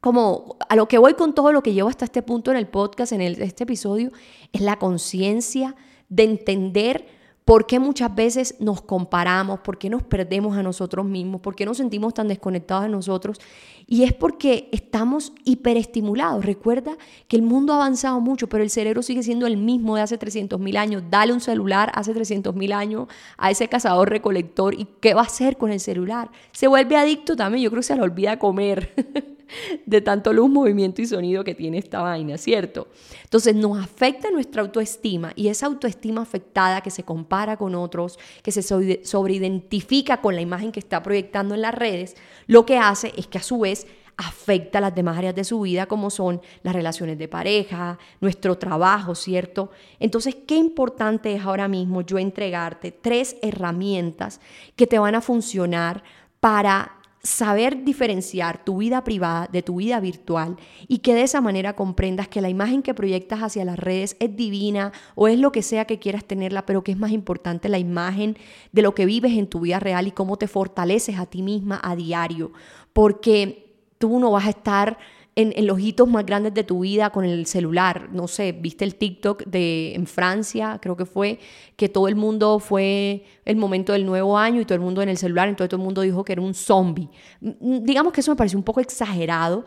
como 0.00 0.56
a 0.68 0.74
lo 0.74 0.88
que 0.88 0.98
voy 0.98 1.14
con 1.14 1.32
todo 1.32 1.52
lo 1.52 1.62
que 1.62 1.72
llevo 1.72 1.88
hasta 1.88 2.04
este 2.04 2.22
punto 2.22 2.50
en 2.50 2.56
el 2.56 2.66
podcast, 2.66 3.12
en 3.12 3.20
este 3.20 3.62
episodio, 3.62 4.10
es 4.52 4.60
la 4.60 4.76
conciencia 4.78 5.76
de 6.08 6.24
entender 6.24 7.06
por 7.44 7.66
qué 7.66 7.78
muchas 7.80 8.14
veces 8.14 8.54
nos 8.60 8.82
comparamos, 8.82 9.60
por 9.60 9.76
qué 9.76 9.90
nos 9.90 10.02
perdemos 10.02 10.56
a 10.56 10.62
nosotros 10.62 11.04
mismos, 11.04 11.40
por 11.40 11.56
qué 11.56 11.66
nos 11.66 11.78
sentimos 11.78 12.14
tan 12.14 12.28
desconectados 12.28 12.84
de 12.84 12.90
nosotros. 12.90 13.40
Y 13.86 14.04
es 14.04 14.12
porque 14.12 14.68
estamos 14.70 15.32
hiperestimulados. 15.44 16.44
Recuerda 16.44 16.96
que 17.26 17.36
el 17.36 17.42
mundo 17.42 17.72
ha 17.72 17.76
avanzado 17.76 18.20
mucho, 18.20 18.48
pero 18.48 18.62
el 18.62 18.70
cerebro 18.70 19.02
sigue 19.02 19.24
siendo 19.24 19.46
el 19.46 19.56
mismo 19.56 19.96
de 19.96 20.02
hace 20.02 20.18
300.000 20.18 20.76
años. 20.76 21.02
Dale 21.10 21.32
un 21.32 21.40
celular 21.40 21.90
hace 21.94 22.14
300.000 22.14 22.72
años 22.72 23.08
a 23.36 23.50
ese 23.50 23.66
cazador 23.68 24.08
recolector 24.08 24.74
y 24.74 24.86
¿qué 25.00 25.14
va 25.14 25.22
a 25.22 25.24
hacer 25.26 25.56
con 25.56 25.72
el 25.72 25.80
celular? 25.80 26.30
Se 26.52 26.68
vuelve 26.68 26.96
adicto 26.96 27.34
también, 27.34 27.64
yo 27.64 27.70
creo 27.70 27.80
que 27.80 27.86
se 27.86 27.96
le 27.96 28.02
olvida 28.02 28.38
comer. 28.38 28.94
de 29.86 30.00
tanto 30.00 30.32
luz, 30.32 30.50
movimiento 30.50 31.02
y 31.02 31.06
sonido 31.06 31.44
que 31.44 31.54
tiene 31.54 31.78
esta 31.78 32.02
vaina, 32.02 32.38
¿cierto? 32.38 32.88
Entonces 33.24 33.54
nos 33.54 33.82
afecta 33.82 34.30
nuestra 34.30 34.62
autoestima 34.62 35.32
y 35.36 35.48
esa 35.48 35.66
autoestima 35.66 36.22
afectada 36.22 36.80
que 36.80 36.90
se 36.90 37.02
compara 37.02 37.56
con 37.56 37.74
otros, 37.74 38.18
que 38.42 38.52
se 38.52 38.62
sobreidentifica 38.62 40.20
con 40.20 40.34
la 40.34 40.40
imagen 40.40 40.72
que 40.72 40.80
está 40.80 41.02
proyectando 41.02 41.54
en 41.54 41.62
las 41.62 41.74
redes, 41.74 42.16
lo 42.46 42.66
que 42.66 42.78
hace 42.78 43.12
es 43.16 43.26
que 43.26 43.38
a 43.38 43.42
su 43.42 43.60
vez 43.60 43.86
afecta 44.16 44.80
las 44.80 44.94
demás 44.94 45.18
áreas 45.18 45.34
de 45.34 45.44
su 45.44 45.60
vida 45.60 45.86
como 45.86 46.10
son 46.10 46.40
las 46.62 46.74
relaciones 46.74 47.18
de 47.18 47.28
pareja, 47.28 47.98
nuestro 48.20 48.58
trabajo, 48.58 49.14
¿cierto? 49.14 49.70
Entonces, 49.98 50.36
qué 50.46 50.56
importante 50.56 51.34
es 51.34 51.42
ahora 51.42 51.68
mismo 51.68 52.02
yo 52.02 52.18
entregarte 52.18 52.92
tres 52.92 53.36
herramientas 53.42 54.40
que 54.76 54.86
te 54.86 54.98
van 54.98 55.14
a 55.14 55.20
funcionar 55.20 56.02
para 56.40 57.01
saber 57.22 57.84
diferenciar 57.84 58.64
tu 58.64 58.78
vida 58.78 59.04
privada 59.04 59.48
de 59.52 59.62
tu 59.62 59.76
vida 59.76 60.00
virtual 60.00 60.56
y 60.88 60.98
que 60.98 61.14
de 61.14 61.22
esa 61.22 61.40
manera 61.40 61.76
comprendas 61.76 62.26
que 62.26 62.40
la 62.40 62.48
imagen 62.48 62.82
que 62.82 62.94
proyectas 62.94 63.40
hacia 63.40 63.64
las 63.64 63.78
redes 63.78 64.16
es 64.18 64.34
divina 64.34 64.92
o 65.14 65.28
es 65.28 65.38
lo 65.38 65.52
que 65.52 65.62
sea 65.62 65.84
que 65.84 66.00
quieras 66.00 66.24
tenerla, 66.24 66.66
pero 66.66 66.82
que 66.82 66.92
es 66.92 66.98
más 66.98 67.12
importante 67.12 67.68
la 67.68 67.78
imagen 67.78 68.36
de 68.72 68.82
lo 68.82 68.94
que 68.94 69.06
vives 69.06 69.32
en 69.32 69.46
tu 69.46 69.60
vida 69.60 69.78
real 69.78 70.08
y 70.08 70.12
cómo 70.12 70.36
te 70.36 70.48
fortaleces 70.48 71.18
a 71.18 71.26
ti 71.26 71.42
misma 71.42 71.80
a 71.84 71.94
diario, 71.94 72.52
porque 72.92 73.76
tú 73.98 74.18
no 74.18 74.32
vas 74.32 74.46
a 74.46 74.50
estar 74.50 74.98
en, 75.34 75.66
los 75.66 75.80
hitos 75.80 76.08
más 76.08 76.26
grandes 76.26 76.52
de 76.52 76.64
tu 76.64 76.80
vida 76.80 77.10
con 77.10 77.24
el 77.24 77.46
celular. 77.46 78.08
No 78.12 78.28
sé, 78.28 78.52
viste 78.52 78.84
el 78.84 78.96
TikTok 78.96 79.44
de 79.44 79.94
en 79.94 80.06
Francia, 80.06 80.78
creo 80.80 80.96
que 80.96 81.06
fue, 81.06 81.38
que 81.76 81.88
todo 81.88 82.08
el 82.08 82.16
mundo 82.16 82.58
fue 82.58 83.24
el 83.44 83.56
momento 83.56 83.92
del 83.92 84.04
nuevo 84.04 84.36
año 84.36 84.60
y 84.60 84.64
todo 84.64 84.74
el 84.74 84.82
mundo 84.82 85.02
en 85.02 85.08
el 85.08 85.16
celular, 85.16 85.48
entonces 85.48 85.70
todo 85.70 85.80
el 85.80 85.84
mundo 85.84 86.02
dijo 86.02 86.24
que 86.24 86.32
era 86.32 86.42
un 86.42 86.54
zombie. 86.54 87.08
Digamos 87.40 88.12
que 88.12 88.20
eso 88.20 88.30
me 88.30 88.36
pareció 88.36 88.58
un 88.58 88.64
poco 88.64 88.80
exagerado, 88.80 89.64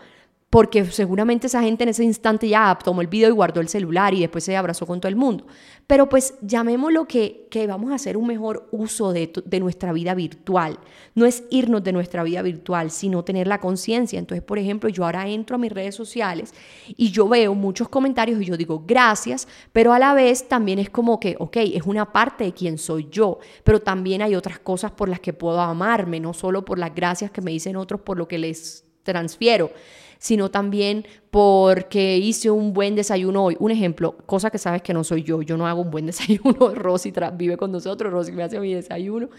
porque 0.50 0.86
seguramente 0.86 1.48
esa 1.48 1.62
gente 1.62 1.84
en 1.84 1.90
ese 1.90 2.04
instante 2.04 2.48
ya 2.48 2.78
tomó 2.82 3.02
el 3.02 3.08
video 3.08 3.30
y 3.30 3.34
guardó 3.34 3.60
el 3.60 3.68
celular 3.68 4.14
y 4.14 4.22
después 4.22 4.44
se 4.44 4.56
abrazó 4.56 4.86
con 4.86 5.02
todo 5.02 5.10
el 5.10 5.16
mundo. 5.16 5.46
Pero 5.86 6.08
pues 6.08 6.36
llamémoslo 6.42 7.08
que, 7.08 7.48
que 7.52 7.68
vamos 7.68 7.92
a 7.92 7.96
hacer 7.96 8.16
un 8.16 8.28
mejor 8.28 8.70
uso 8.72 9.12
de, 9.12 9.34
de 9.44 9.60
nuestra 9.60 9.92
vida 9.92 10.14
virtual. 10.14 10.80
No 11.14 11.26
es 11.26 11.44
irnos 11.50 11.84
de 11.84 11.92
nuestra 11.92 12.24
vida 12.24 12.42
virtual, 12.42 12.90
sino 12.92 13.24
tener 13.24 13.48
la 13.48 13.60
conciencia. 13.60 14.18
Entonces, 14.18 14.44
por 14.44 14.58
ejemplo, 14.58 14.88
yo 14.88 15.04
ahora 15.04 15.28
entro 15.28 15.56
a 15.56 15.60
mis 15.60 15.72
redes 15.72 15.96
sociales 15.96 16.54
y 16.88 17.12
yo 17.12 17.28
veo 17.28 17.54
muchos 17.54 17.90
comentarios 17.90 18.42
y 18.42 18.46
yo 18.46 18.56
digo 18.56 18.84
gracias, 18.88 19.48
pero 19.74 19.94
a 19.94 20.00
la 20.00 20.14
vez 20.14 20.48
también 20.48 20.80
es 20.80 20.90
como 20.90 21.20
que, 21.20 21.36
ok, 21.38 21.58
es 21.58 21.84
una 21.84 22.14
parte 22.14 22.46
de 22.46 22.54
quién 22.54 22.78
soy 22.78 23.10
yo, 23.12 23.40
pero 23.64 23.82
también 23.82 24.22
hay 24.22 24.36
otras 24.36 24.60
cosas 24.60 24.92
por 24.92 25.10
las 25.10 25.20
que 25.20 25.34
puedo 25.34 25.60
amarme, 25.60 26.20
no 26.20 26.34
solo 26.34 26.64
por 26.64 26.80
las 26.80 26.96
gracias 26.96 27.32
que 27.32 27.42
me 27.42 27.52
dicen 27.52 27.76
otros 27.76 28.00
por 28.02 28.18
lo 28.18 28.28
que 28.28 28.38
les 28.38 28.86
transfiero 29.04 29.72
sino 30.18 30.50
también 30.50 31.06
porque 31.32 32.18
hice 32.18 32.50
un 32.50 32.74
buen 32.74 32.96
desayuno 32.96 33.44
hoy. 33.44 33.58
Un 33.60 33.72
ejemplo, 33.72 34.18
cosa 34.26 34.50
que 34.50 34.58
sabes 34.58 34.82
que 34.82 34.94
no 34.94 35.04
soy 35.04 35.24
yo, 35.24 35.42
yo 35.42 35.58
no 35.58 35.68
hago 35.68 35.82
un 35.82 35.92
buen 35.92 36.06
desayuno, 36.08 36.74
Rosy 36.74 37.14
vive 37.34 37.58
con 37.58 37.72
nosotros, 37.72 38.12
Rosy 38.12 38.32
me 38.32 38.44
hace 38.44 38.60
mi 38.60 38.74
desayuno. 38.74 39.30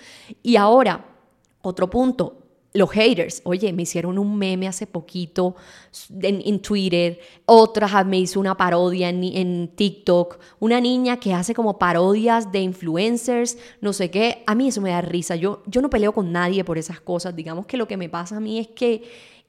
Y 0.43 0.57
ahora, 0.57 1.05
otro 1.63 1.89
punto, 1.89 2.47
los 2.77 2.91
haters, 2.91 3.41
oye, 3.45 3.73
me 3.73 3.83
hicieron 3.83 4.19
un 4.19 4.37
meme 4.37 4.69
hace 4.69 4.87
poquito 4.87 5.57
en, 6.21 6.61
Twitter, 6.61 7.19
otra 7.47 8.05
me 8.05 8.19
hizo 8.19 8.39
una 8.39 8.57
parodia 8.57 9.09
en, 9.09 9.25
en, 9.25 9.69
TikTok, 9.75 10.39
una 10.59 10.81
niña 10.81 11.19
que 11.19 11.33
hace 11.33 11.55
como 11.55 11.79
parodias 11.79 12.53
de 12.53 12.61
influencers, 12.61 13.57
no 13.81 13.93
sé 13.93 14.11
qué, 14.11 14.43
a 14.47 14.55
mí 14.55 14.69
eso 14.69 14.81
me 14.81 14.91
da 14.91 15.01
risa, 15.01 15.37
yo, 15.37 15.63
yo 15.67 15.81
no 15.81 15.91
peleo 15.91 16.13
con 16.13 16.31
nadie 16.33 16.65
por 16.65 16.77
esas 16.77 17.01
cosas, 17.01 17.35
digamos 17.35 17.67
que 17.67 17.77
lo 17.77 17.89
que 17.89 17.97
me 17.97 18.09
pasa 18.09 18.37
a 18.37 18.41
mí 18.41 18.59
es 18.59 18.69
que, 18.69 19.03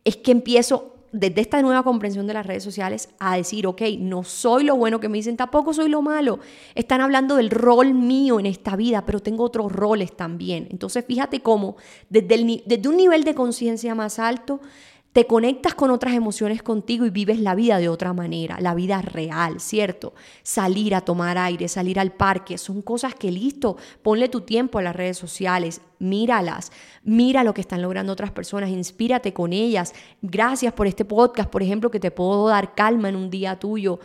es 0.06 0.16
que 0.18 0.32
empiezo 0.32 0.97
desde 1.12 1.42
esta 1.42 1.62
nueva 1.62 1.84
comprensión 1.84 2.28
de 2.28 2.34
las 2.34 2.46
redes 2.46 2.64
sociales 2.64 3.10
a 3.20 3.38
decir, 3.38 3.68
ok, 3.68 3.82
no 4.00 4.24
soy 4.24 4.64
lo 4.64 4.76
bueno 4.76 5.00
que 5.00 5.10
me 5.10 5.18
dicen, 5.18 5.38
tampoco 5.38 5.74
soy 5.74 5.90
lo 5.90 6.02
malo. 6.02 6.40
Están 6.76 7.02
hablando 7.02 7.36
del 7.36 7.50
rol 7.50 7.94
mío 7.94 8.40
en 8.40 8.46
esta 8.46 8.76
vida, 8.76 9.06
pero 9.06 9.20
tengo 9.20 9.44
otros 9.44 9.72
roles 9.72 10.16
también. 10.16 10.68
Entonces 10.72 11.06
fíjate 11.06 11.42
cómo 11.42 11.78
desde, 12.10 12.64
desde 12.66 12.90
un 12.90 12.98
nivel 12.98 13.24
de 13.24 13.36
conciencia 13.36 13.96
más 13.96 14.20
alto, 14.20 14.60
te 15.14 15.26
conectas 15.26 15.74
con 15.74 15.90
otras 15.90 16.14
emociones 16.14 16.62
contigo 16.62 17.06
y 17.06 17.10
vives 17.10 17.40
la 17.40 17.56
vida 17.56 17.80
de 17.80 17.90
otra 17.90 18.14
manera, 18.14 18.60
la 18.60 18.76
vida 18.76 19.02
real, 19.02 19.60
¿cierto? 19.60 20.14
Salir 20.44 20.94
a 20.94 21.02
tomar 21.02 21.38
aire, 21.38 21.68
salir 21.68 22.00
al 22.00 22.12
parque, 22.12 22.58
son 22.58 22.82
cosas 22.82 23.16
que 23.16 23.32
listo, 23.32 23.78
ponle 24.04 24.30
tu 24.30 24.42
tiempo 24.42 24.78
a 24.78 24.84
las 24.84 24.96
redes 24.96 25.18
sociales, 25.18 25.82
míralas, 26.00 26.72
mira 27.04 27.44
lo 27.44 27.54
que 27.54 27.62
están 27.62 27.82
logrando 27.82 28.14
otras 28.14 28.32
personas, 28.32 28.70
inspírate 28.70 29.34
con 29.34 29.54
ellas. 29.54 29.94
Gracias 30.22 30.74
por 30.74 30.88
este 30.88 31.06
podcast, 31.06 31.50
por 31.50 31.64
ejemplo, 31.64 31.90
que 31.90 32.00
te 32.00 32.12
puedo 32.12 32.48
dar 32.48 32.76
calma 32.76 33.10
en 33.10 33.16
un 33.16 33.30
día 33.30 33.58
tuyo 33.58 34.00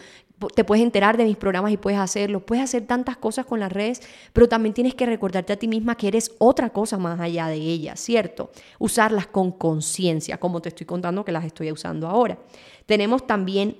te 0.49 0.65
puedes 0.65 0.85
enterar 0.85 1.17
de 1.17 1.25
mis 1.25 1.37
programas 1.37 1.73
y 1.73 1.77
puedes 1.77 1.99
hacerlo. 1.99 2.45
Puedes 2.45 2.65
hacer 2.65 2.87
tantas 2.87 3.17
cosas 3.17 3.47
con 3.47 3.61
las 3.61 3.73
redes, 3.73 4.03
pero 4.33 4.49
también 4.49 4.75
tienes 4.75 4.95
que 4.95 5.07
recordarte 5.07 5.53
a 5.53 5.57
ti 5.57 5.69
misma 5.69 5.97
que 5.97 6.09
eres 6.09 6.33
otra 6.39 6.71
cosa 6.71 6.99
más 6.99 7.21
allá 7.21 7.47
de 7.47 7.57
ellas, 7.57 8.01
¿cierto? 8.01 8.51
Usarlas 8.79 9.27
con 9.27 9.53
conciencia, 9.53 10.39
como 10.39 10.61
te 10.61 10.71
estoy 10.71 10.87
contando 10.87 11.25
que 11.25 11.33
las 11.33 11.45
estoy 11.45 11.71
usando 11.73 12.09
ahora. 12.09 12.39
Tenemos 12.87 13.27
también 13.27 13.77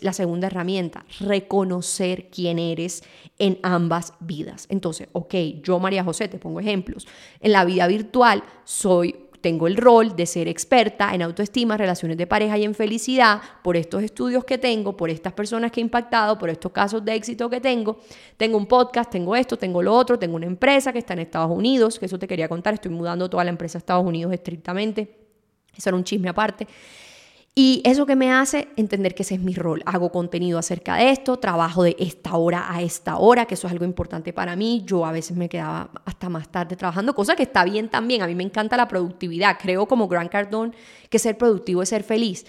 la 0.00 0.12
segunda 0.12 0.46
herramienta, 0.46 1.04
reconocer 1.20 2.30
quién 2.30 2.58
eres 2.58 3.02
en 3.38 3.58
ambas 3.62 4.14
vidas. 4.20 4.66
Entonces, 4.70 5.08
ok, 5.12 5.34
yo 5.62 5.78
María 5.78 6.04
José, 6.04 6.28
te 6.28 6.38
pongo 6.38 6.60
ejemplos. 6.60 7.06
En 7.40 7.52
la 7.52 7.64
vida 7.64 7.86
virtual 7.86 8.42
soy 8.64 9.27
tengo 9.48 9.66
el 9.66 9.78
rol 9.78 10.14
de 10.14 10.26
ser 10.26 10.46
experta 10.46 11.14
en 11.14 11.22
autoestima, 11.22 11.78
relaciones 11.78 12.18
de 12.18 12.26
pareja 12.26 12.58
y 12.58 12.64
en 12.64 12.74
felicidad 12.74 13.40
por 13.62 13.78
estos 13.78 14.02
estudios 14.02 14.44
que 14.44 14.58
tengo, 14.58 14.94
por 14.94 15.08
estas 15.08 15.32
personas 15.32 15.72
que 15.72 15.80
he 15.80 15.82
impactado, 15.82 16.36
por 16.36 16.50
estos 16.50 16.70
casos 16.70 17.02
de 17.02 17.14
éxito 17.14 17.48
que 17.48 17.58
tengo. 17.58 17.98
Tengo 18.36 18.58
un 18.58 18.66
podcast, 18.66 19.10
tengo 19.10 19.34
esto, 19.34 19.56
tengo 19.56 19.82
lo 19.82 19.94
otro, 19.94 20.18
tengo 20.18 20.36
una 20.36 20.44
empresa 20.44 20.92
que 20.92 20.98
está 20.98 21.14
en 21.14 21.20
Estados 21.20 21.50
Unidos, 21.50 21.98
que 21.98 22.04
eso 22.04 22.18
te 22.18 22.28
quería 22.28 22.46
contar, 22.46 22.74
estoy 22.74 22.90
mudando 22.90 23.30
toda 23.30 23.42
la 23.42 23.48
empresa 23.48 23.78
a 23.78 23.80
Estados 23.80 24.04
Unidos 24.04 24.34
estrictamente. 24.34 25.16
Eso 25.74 25.88
era 25.88 25.96
un 25.96 26.04
chisme 26.04 26.28
aparte. 26.28 26.66
Y 27.60 27.82
eso 27.84 28.06
que 28.06 28.14
me 28.14 28.30
hace 28.30 28.68
entender 28.76 29.16
que 29.16 29.24
ese 29.24 29.34
es 29.34 29.40
mi 29.40 29.52
rol. 29.52 29.82
Hago 29.84 30.12
contenido 30.12 30.60
acerca 30.60 30.94
de 30.94 31.10
esto, 31.10 31.40
trabajo 31.40 31.82
de 31.82 31.96
esta 31.98 32.36
hora 32.36 32.72
a 32.72 32.82
esta 32.82 33.16
hora, 33.16 33.46
que 33.46 33.54
eso 33.54 33.66
es 33.66 33.72
algo 33.72 33.84
importante 33.84 34.32
para 34.32 34.54
mí. 34.54 34.84
Yo 34.86 35.04
a 35.04 35.10
veces 35.10 35.36
me 35.36 35.48
quedaba 35.48 35.90
hasta 36.04 36.28
más 36.28 36.48
tarde 36.52 36.76
trabajando, 36.76 37.16
cosa 37.16 37.34
que 37.34 37.42
está 37.42 37.64
bien 37.64 37.88
también. 37.88 38.22
A 38.22 38.28
mí 38.28 38.36
me 38.36 38.44
encanta 38.44 38.76
la 38.76 38.86
productividad. 38.86 39.58
Creo 39.60 39.88
como 39.88 40.06
Grant 40.06 40.30
Cardone 40.30 40.70
que 41.10 41.18
ser 41.18 41.36
productivo 41.36 41.82
es 41.82 41.88
ser 41.88 42.04
feliz 42.04 42.46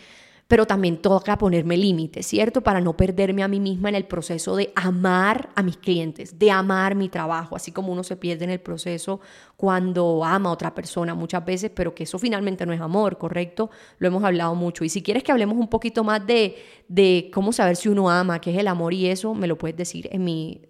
pero 0.50 0.66
también 0.66 0.98
toca 0.98 1.38
ponerme 1.38 1.78
límites, 1.78 2.26
¿cierto? 2.26 2.62
Para 2.62 2.82
no 2.82 2.98
perderme 2.98 3.44
a 3.44 3.48
mí 3.48 3.60
misma 3.60 3.90
en 3.90 3.94
el 3.94 4.06
proceso 4.06 4.56
de 4.56 4.74
amar 4.76 5.52
a 5.54 5.62
mis 5.62 5.78
clientes, 5.78 6.40
de 6.40 6.50
amar 6.50 6.96
mi 6.96 7.08
trabajo, 7.08 7.56
así 7.56 7.72
como 7.72 7.94
uno 7.94 8.04
se 8.04 8.16
pierde 8.16 8.46
en 8.46 8.50
el 8.50 8.60
proceso 8.60 9.20
cuando 9.56 10.26
ama 10.26 10.50
a 10.50 10.54
otra 10.54 10.74
persona 10.74 11.14
muchas 11.14 11.46
veces, 11.46 11.70
pero 11.70 11.94
que 11.94 12.02
eso 12.02 12.18
finalmente 12.18 12.66
no 12.66 12.74
es 12.74 12.82
amor, 12.82 13.20
¿correcto? 13.20 13.70
Lo 14.00 14.08
hemos 14.08 14.24
hablado 14.24 14.56
mucho. 14.56 14.84
Y 14.84 14.90
si 14.90 15.04
quieres 15.04 15.22
que 15.22 15.32
hablemos 15.32 15.56
un 15.56 15.68
poquito 15.68 16.04
más 16.04 16.26
de, 16.26 16.56
de 16.88 17.30
cómo 17.32 17.54
saber 17.54 17.76
si 17.76 17.88
uno 17.88 18.10
ama, 18.10 18.42
qué 18.42 18.50
es 18.50 18.58
el 18.58 18.68
amor 18.68 18.96
y 18.96 19.06
eso, 19.06 19.36
me 19.36 19.46
lo 19.46 19.56
puedes 19.56 19.78
decir 19.78 20.10
en 20.12 20.24
mi 20.24 20.64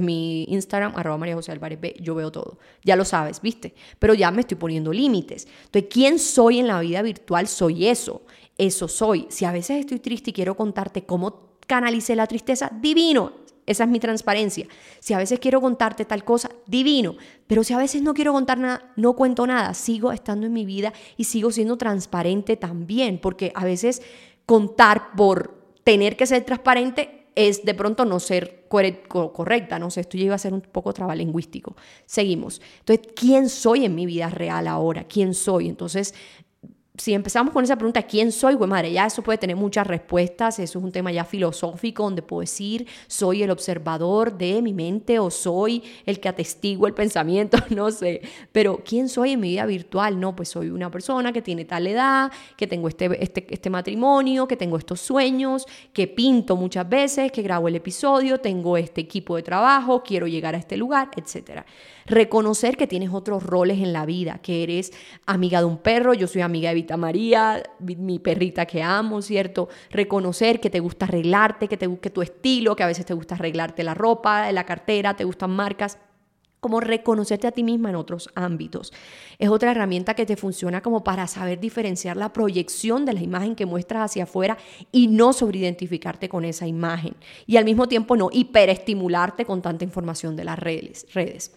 mi 0.00 0.44
Instagram, 0.44 0.92
arroba 0.96 1.16
María 1.16 1.34
José 1.34 1.50
Álvarez 1.50 1.80
B, 1.80 1.96
yo 1.98 2.14
veo 2.14 2.30
todo. 2.30 2.58
Ya 2.84 2.94
lo 2.94 3.04
sabes, 3.04 3.40
¿viste? 3.40 3.74
Pero 3.98 4.12
ya 4.12 4.30
me 4.30 4.42
estoy 4.42 4.58
poniendo 4.58 4.92
límites. 4.92 5.48
Entonces, 5.64 5.88
¿quién 5.90 6.18
soy 6.18 6.58
en 6.58 6.66
la 6.66 6.78
vida 6.80 7.00
virtual? 7.00 7.48
Soy 7.48 7.86
eso 7.86 8.22
eso 8.58 8.88
soy. 8.88 9.26
Si 9.30 9.44
a 9.44 9.52
veces 9.52 9.80
estoy 9.80 9.98
triste 9.98 10.30
y 10.30 10.32
quiero 10.32 10.56
contarte 10.56 11.04
cómo 11.04 11.52
canalicé 11.66 12.16
la 12.16 12.26
tristeza, 12.26 12.70
divino. 12.80 13.32
Esa 13.64 13.84
es 13.84 13.90
mi 13.90 14.00
transparencia. 14.00 14.66
Si 14.98 15.14
a 15.14 15.18
veces 15.18 15.38
quiero 15.38 15.60
contarte 15.60 16.04
tal 16.04 16.24
cosa, 16.24 16.50
divino. 16.66 17.16
Pero 17.46 17.62
si 17.62 17.72
a 17.72 17.78
veces 17.78 18.02
no 18.02 18.12
quiero 18.12 18.32
contar 18.32 18.58
nada, 18.58 18.92
no 18.96 19.14
cuento 19.14 19.46
nada. 19.46 19.72
Sigo 19.74 20.10
estando 20.10 20.46
en 20.46 20.52
mi 20.52 20.64
vida 20.64 20.92
y 21.16 21.24
sigo 21.24 21.52
siendo 21.52 21.76
transparente 21.76 22.56
también. 22.56 23.18
Porque 23.18 23.52
a 23.54 23.64
veces 23.64 24.02
contar 24.46 25.14
por 25.16 25.62
tener 25.84 26.16
que 26.16 26.26
ser 26.26 26.44
transparente 26.44 27.22
es 27.34 27.64
de 27.64 27.74
pronto 27.74 28.04
no 28.04 28.20
ser 28.20 28.66
correcta, 28.68 29.78
no 29.78 29.90
sé, 29.90 30.00
esto 30.00 30.16
ya 30.16 30.24
iba 30.24 30.34
a 30.34 30.38
ser 30.38 30.54
un 30.54 30.60
poco 30.60 30.92
trabalingüístico. 30.92 31.76
Seguimos. 32.06 32.60
Entonces, 32.80 33.12
¿quién 33.14 33.48
soy 33.48 33.84
en 33.84 33.94
mi 33.94 34.06
vida 34.06 34.28
real 34.28 34.66
ahora? 34.66 35.04
¿Quién 35.04 35.34
soy? 35.34 35.68
Entonces, 35.68 36.14
si 36.98 37.14
empezamos 37.14 37.54
con 37.54 37.64
esa 37.64 37.76
pregunta, 37.76 38.02
¿quién 38.02 38.32
soy? 38.32 38.52
Güey, 38.52 38.68
madre, 38.68 38.92
ya 38.92 39.06
eso 39.06 39.22
puede 39.22 39.38
tener 39.38 39.56
muchas 39.56 39.86
respuestas, 39.86 40.58
eso 40.58 40.78
es 40.78 40.84
un 40.84 40.92
tema 40.92 41.10
ya 41.10 41.24
filosófico 41.24 42.02
donde 42.02 42.20
puedo 42.20 42.42
decir, 42.42 42.86
soy 43.06 43.42
el 43.42 43.50
observador 43.50 44.36
de 44.36 44.60
mi 44.60 44.74
mente 44.74 45.18
o 45.18 45.30
soy 45.30 45.82
el 46.04 46.20
que 46.20 46.28
atestigo 46.28 46.86
el 46.86 46.92
pensamiento, 47.02 47.56
no 47.70 47.90
sé, 47.90 48.20
pero 48.52 48.82
¿quién 48.84 49.08
soy 49.08 49.32
en 49.32 49.40
mi 49.40 49.48
vida 49.48 49.64
virtual? 49.64 50.20
No, 50.20 50.36
pues 50.36 50.50
soy 50.50 50.68
una 50.68 50.90
persona 50.90 51.32
que 51.32 51.40
tiene 51.40 51.64
tal 51.64 51.86
edad, 51.86 52.30
que 52.58 52.66
tengo 52.66 52.88
este, 52.88 53.22
este, 53.22 53.46
este 53.48 53.70
matrimonio, 53.70 54.46
que 54.46 54.58
tengo 54.58 54.76
estos 54.76 55.00
sueños, 55.00 55.66
que 55.94 56.06
pinto 56.08 56.56
muchas 56.56 56.86
veces, 56.86 57.32
que 57.32 57.40
grabo 57.40 57.68
el 57.68 57.76
episodio, 57.76 58.38
tengo 58.38 58.76
este 58.76 59.00
equipo 59.00 59.36
de 59.36 59.42
trabajo, 59.42 60.02
quiero 60.02 60.26
llegar 60.26 60.54
a 60.54 60.58
este 60.58 60.76
lugar, 60.76 61.10
etcétera. 61.16 61.64
Reconocer 62.04 62.76
que 62.76 62.86
tienes 62.86 63.10
otros 63.12 63.42
roles 63.42 63.78
en 63.78 63.92
la 63.92 64.04
vida, 64.04 64.40
que 64.42 64.62
eres 64.62 64.92
amiga 65.24 65.60
de 65.60 65.66
un 65.66 65.78
perro, 65.78 66.12
yo 66.12 66.26
soy 66.26 66.42
amiga 66.42 66.68
de 66.70 66.82
María, 66.96 67.62
mi 67.78 68.18
perrita 68.18 68.66
que 68.66 68.82
amo, 68.82 69.22
¿cierto? 69.22 69.68
Reconocer 69.90 70.60
que 70.60 70.70
te 70.70 70.80
gusta 70.80 71.06
arreglarte, 71.06 71.68
que 71.68 71.76
te 71.76 71.86
guste 71.86 72.10
tu 72.10 72.22
estilo, 72.22 72.76
que 72.76 72.82
a 72.82 72.86
veces 72.86 73.06
te 73.06 73.14
gusta 73.14 73.34
arreglarte 73.34 73.82
la 73.82 73.94
ropa, 73.94 74.50
la 74.52 74.64
cartera, 74.64 75.14
te 75.14 75.24
gustan 75.24 75.50
marcas 75.50 75.98
como 76.62 76.78
reconocerte 76.78 77.48
a 77.48 77.50
ti 77.50 77.64
misma 77.64 77.90
en 77.90 77.96
otros 77.96 78.30
ámbitos. 78.36 78.92
Es 79.40 79.48
otra 79.48 79.72
herramienta 79.72 80.14
que 80.14 80.24
te 80.24 80.36
funciona 80.36 80.80
como 80.80 81.02
para 81.02 81.26
saber 81.26 81.58
diferenciar 81.58 82.16
la 82.16 82.32
proyección 82.32 83.04
de 83.04 83.14
la 83.14 83.20
imagen 83.20 83.56
que 83.56 83.66
muestras 83.66 84.04
hacia 84.04 84.22
afuera 84.22 84.56
y 84.92 85.08
no 85.08 85.32
sobreidentificarte 85.32 86.28
con 86.28 86.44
esa 86.44 86.68
imagen. 86.68 87.16
Y 87.48 87.56
al 87.56 87.64
mismo 87.64 87.88
tiempo 87.88 88.16
no 88.16 88.28
hiperestimularte 88.30 89.44
con 89.44 89.60
tanta 89.60 89.82
información 89.82 90.36
de 90.36 90.44
las 90.44 90.56
redes. 90.56 91.04
redes. 91.12 91.52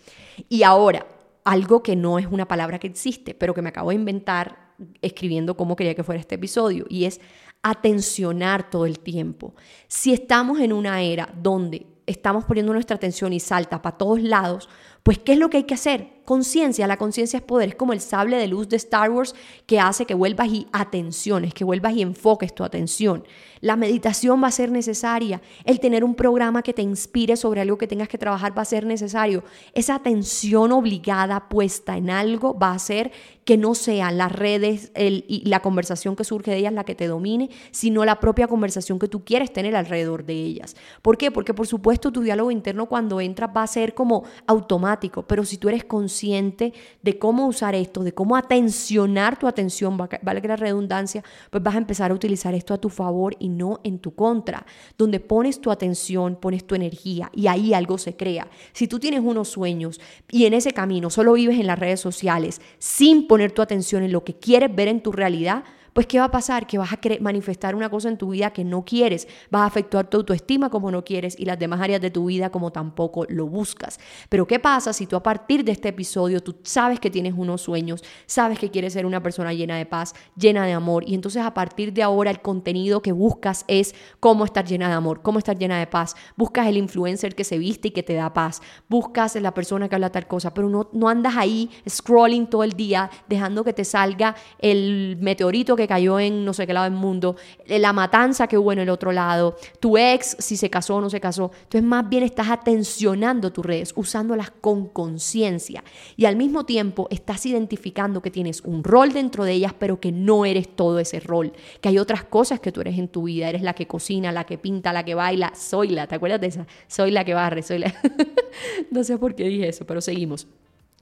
Y 0.49 0.63
ahora, 0.63 1.05
algo 1.43 1.83
que 1.83 1.95
no 1.95 2.17
es 2.17 2.25
una 2.25 2.47
palabra 2.47 2.79
que 2.79 2.87
existe, 2.87 3.35
pero 3.35 3.53
que 3.53 3.61
me 3.61 3.69
acabo 3.69 3.89
de 3.89 3.95
inventar 3.97 4.64
escribiendo 5.01 5.55
cómo 5.57 5.75
quería 5.75 5.95
que 5.95 6.03
fuera 6.03 6.19
este 6.19 6.35
episodio, 6.35 6.85
y 6.89 7.05
es 7.05 7.21
atencionar 7.61 8.69
todo 8.69 8.85
el 8.85 8.99
tiempo. 8.99 9.55
Si 9.87 10.13
estamos 10.13 10.59
en 10.59 10.73
una 10.73 11.01
era 11.01 11.33
donde 11.35 11.87
estamos 12.05 12.45
poniendo 12.45 12.73
nuestra 12.73 12.95
atención 12.95 13.33
y 13.33 13.39
salta 13.39 13.81
para 13.81 13.97
todos 13.97 14.21
lados, 14.21 14.69
pues 15.03 15.19
¿qué 15.19 15.33
es 15.33 15.39
lo 15.39 15.49
que 15.49 15.57
hay 15.57 15.63
que 15.63 15.73
hacer? 15.73 16.14
Conciencia, 16.25 16.87
la 16.87 16.97
conciencia 16.97 17.37
es 17.37 17.43
poder, 17.43 17.69
es 17.69 17.75
como 17.75 17.93
el 17.93 18.01
sable 18.01 18.37
de 18.37 18.47
luz 18.47 18.67
de 18.67 18.77
Star 18.77 19.11
Wars 19.11 19.35
que 19.67 19.79
hace 19.79 20.05
que 20.07 20.15
vuelvas 20.15 20.47
y 20.47 20.67
atenciones, 20.71 21.53
que 21.53 21.63
vuelvas 21.63 21.93
y 21.93 22.01
enfoques 22.01 22.55
tu 22.55 22.63
atención. 22.63 23.23
La 23.61 23.75
meditación 23.75 24.43
va 24.43 24.47
a 24.47 24.51
ser 24.51 24.71
necesaria, 24.71 25.41
el 25.63 25.79
tener 25.79 26.03
un 26.03 26.15
programa 26.15 26.63
que 26.63 26.73
te 26.73 26.81
inspire 26.81 27.37
sobre 27.37 27.61
algo 27.61 27.77
que 27.77 27.87
tengas 27.87 28.07
que 28.07 28.17
trabajar 28.17 28.57
va 28.57 28.63
a 28.63 28.65
ser 28.65 28.85
necesario. 28.85 29.43
Esa 29.73 29.95
atención 29.95 30.71
obligada 30.71 31.47
puesta 31.47 31.95
en 31.95 32.09
algo 32.09 32.57
va 32.57 32.69
a 32.69 32.75
hacer 32.75 33.11
que 33.43 33.57
no 33.57 33.75
sean 33.75 34.17
las 34.17 34.31
redes 34.31 34.91
y 34.95 35.43
la 35.45 35.61
conversación 35.61 36.15
que 36.15 36.23
surge 36.23 36.49
de 36.49 36.57
ellas 36.57 36.73
la 36.73 36.83
que 36.83 36.95
te 36.95 37.07
domine, 37.07 37.51
sino 37.69 38.03
la 38.03 38.19
propia 38.19 38.47
conversación 38.47 38.97
que 38.97 39.07
tú 39.07 39.23
quieres 39.23 39.53
tener 39.53 39.75
alrededor 39.75 40.25
de 40.25 40.33
ellas. 40.33 40.75
¿Por 41.03 41.17
qué? 41.17 41.29
Porque 41.29 41.53
por 41.53 41.67
supuesto 41.67 42.11
tu 42.11 42.21
diálogo 42.21 42.49
interno 42.49 42.87
cuando 42.87 43.21
entras 43.21 43.51
va 43.55 43.61
a 43.61 43.67
ser 43.67 43.93
como 43.93 44.23
automático, 44.47 45.23
pero 45.23 45.45
si 45.45 45.57
tú 45.57 45.69
eres 45.69 45.85
consciente 45.85 46.14
de 46.21 47.19
cómo 47.19 47.47
usar 47.47 47.75
esto, 47.75 48.03
de 48.03 48.13
cómo 48.13 48.35
atencionar 48.35 49.37
tu 49.37 49.47
atención, 49.47 49.97
vale 49.97 50.41
que 50.41 50.47
la 50.47 50.55
redundancia, 50.55 51.23
pues 51.49 51.61
vas 51.61 51.75
a 51.75 51.79
empezar 51.79 52.11
a 52.11 52.13
utilizar 52.13 52.53
esto 52.53 52.73
a 52.73 52.77
tu 52.77 52.89
favor 52.89 53.35
y 53.39 53.49
no 53.49 53.79
en 53.83 53.99
tu 53.99 54.15
contra, 54.15 54.65
donde 54.97 55.19
pones 55.19 55.59
tu 55.59 55.71
atención, 55.71 56.35
pones 56.35 56.65
tu 56.65 56.75
energía 56.75 57.29
y 57.33 57.47
ahí 57.47 57.73
algo 57.73 57.97
se 57.97 58.15
crea. 58.15 58.47
Si 58.73 58.87
tú 58.87 58.99
tienes 58.99 59.21
unos 59.21 59.49
sueños 59.49 59.99
y 60.31 60.45
en 60.45 60.53
ese 60.53 60.71
camino 60.71 61.09
solo 61.09 61.33
vives 61.33 61.59
en 61.59 61.67
las 61.67 61.79
redes 61.79 61.99
sociales 61.99 62.61
sin 62.79 63.27
poner 63.27 63.51
tu 63.51 63.61
atención 63.61 64.03
en 64.03 64.11
lo 64.11 64.23
que 64.23 64.35
quieres 64.35 64.73
ver 64.73 64.87
en 64.87 65.01
tu 65.01 65.11
realidad, 65.11 65.63
pues 65.95 66.07
¿qué 66.07 66.19
va 66.19 66.25
a 66.25 66.31
pasar? 66.31 66.67
Que 66.67 66.77
vas 66.77 66.91
a 66.91 66.99
manifestar 67.21 67.73
una 67.73 67.89
cosa 67.89 68.09
en 68.09 68.17
tu 68.17 68.31
vida 68.31 68.49
que 68.49 68.65
no 68.65 68.83
quieres, 68.83 69.29
vas 69.49 69.61
a 69.61 69.65
afectar 69.65 70.09
tu 70.09 70.17
autoestima 70.17 70.69
como 70.69 70.91
no 70.91 71.05
quieres 71.05 71.39
y 71.39 71.45
las 71.45 71.57
demás 71.57 71.79
áreas 71.79 72.01
de 72.01 72.11
tu 72.11 72.25
vida 72.25 72.49
como 72.49 72.69
tampoco 72.73 73.25
lo 73.29 73.47
buscas. 73.47 73.97
Pero 74.27 74.45
¿qué 74.45 74.59
pasa 74.59 74.91
si 74.91 75.07
tú 75.07 75.15
a 75.15 75.23
partir 75.23 75.63
de 75.63 75.71
este 75.71 75.87
episodio 75.87 76.43
tú 76.43 76.57
sabes 76.63 76.99
que 76.99 77.09
tienes 77.09 77.33
unos 77.37 77.61
sueños, 77.61 78.03
sabes 78.25 78.59
que 78.59 78.69
quieres 78.71 78.91
ser 78.91 79.05
una 79.05 79.23
persona 79.23 79.53
llena 79.53 79.77
de 79.77 79.85
paz, 79.85 80.15
llena 80.35 80.65
de 80.65 80.73
amor 80.73 81.05
y 81.07 81.15
entonces 81.15 81.41
a 81.41 81.53
partir 81.53 81.93
de 81.93 82.03
ahora 82.03 82.29
el 82.29 82.41
contenido 82.41 83.01
que 83.01 83.13
buscas 83.13 83.63
es 83.69 83.95
cómo 84.19 84.43
estar 84.43 84.65
llena 84.65 84.89
de 84.89 84.95
amor, 84.95 85.21
cómo 85.21 85.39
estar 85.39 85.57
llena 85.57 85.79
de 85.79 85.87
paz, 85.87 86.17
buscas 86.35 86.67
el 86.67 86.75
influencer 86.75 87.35
que 87.35 87.45
se 87.45 87.57
viste 87.57 87.87
y 87.87 87.91
que 87.91 88.03
te 88.03 88.15
da 88.15 88.33
paz, 88.33 88.61
buscas 88.89 89.35
la 89.37 89.53
persona 89.53 89.87
que 89.87 89.95
habla 89.95 90.09
tal 90.09 90.27
cosa, 90.27 90.53
pero 90.53 90.67
no, 90.67 90.89
no 90.91 91.07
andas 91.07 91.37
ahí 91.37 91.69
scrolling 91.87 92.47
todo 92.47 92.65
el 92.65 92.73
día 92.73 93.09
dejando 93.29 93.63
que 93.63 93.71
te 93.71 93.85
salga 93.85 94.35
el 94.59 95.17
meteorito 95.21 95.77
que 95.77 95.84
que 95.85 95.89
cayó 95.89 96.19
en 96.19 96.43
no 96.43 96.53
sé 96.53 96.65
qué 96.65 96.73
lado 96.73 96.85
del 96.85 96.99
mundo, 96.99 97.35
eh, 97.65 97.79
la 97.79 97.93
matanza 97.93 98.47
que 98.47 98.57
hubo 98.57 98.71
en 98.71 98.79
el 98.79 98.89
otro 98.89 99.11
lado, 99.11 99.55
tu 99.79 99.97
ex, 99.97 100.35
si 100.39 100.57
se 100.57 100.69
casó 100.69 100.95
o 100.95 101.01
no 101.01 101.09
se 101.09 101.19
casó. 101.19 101.51
Entonces, 101.63 101.83
más 101.83 102.09
bien 102.09 102.23
estás 102.23 102.49
atencionando 102.49 103.51
tus 103.51 103.65
redes, 103.65 103.93
usándolas 103.95 104.51
con 104.51 104.87
conciencia. 104.87 105.83
Y 106.17 106.25
al 106.25 106.35
mismo 106.35 106.65
tiempo 106.65 107.07
estás 107.11 107.45
identificando 107.45 108.21
que 108.21 108.31
tienes 108.31 108.61
un 108.61 108.83
rol 108.83 109.13
dentro 109.13 109.43
de 109.43 109.53
ellas, 109.53 109.73
pero 109.77 109.99
que 109.99 110.11
no 110.11 110.45
eres 110.45 110.75
todo 110.75 110.99
ese 110.99 111.19
rol. 111.19 111.53
Que 111.81 111.89
hay 111.89 111.99
otras 111.99 112.23
cosas 112.23 112.59
que 112.59 112.71
tú 112.71 112.81
eres 112.81 112.97
en 112.97 113.07
tu 113.07 113.23
vida. 113.23 113.49
Eres 113.49 113.61
la 113.61 113.73
que 113.73 113.87
cocina, 113.87 114.31
la 114.31 114.45
que 114.45 114.57
pinta, 114.57 114.91
la 114.93 115.05
que 115.05 115.15
baila. 115.15 115.53
Soy 115.55 115.89
la, 115.89 116.07
¿te 116.07 116.15
acuerdas 116.15 116.41
de 116.41 116.47
esa? 116.47 116.67
Soy 116.87 117.11
la 117.11 117.23
que 117.23 117.33
barre, 117.33 117.61
soy 117.61 117.79
la... 117.79 117.93
no 118.91 119.03
sé 119.03 119.17
por 119.17 119.35
qué 119.35 119.45
dije 119.45 119.69
eso, 119.69 119.85
pero 119.85 120.01
seguimos. 120.01 120.47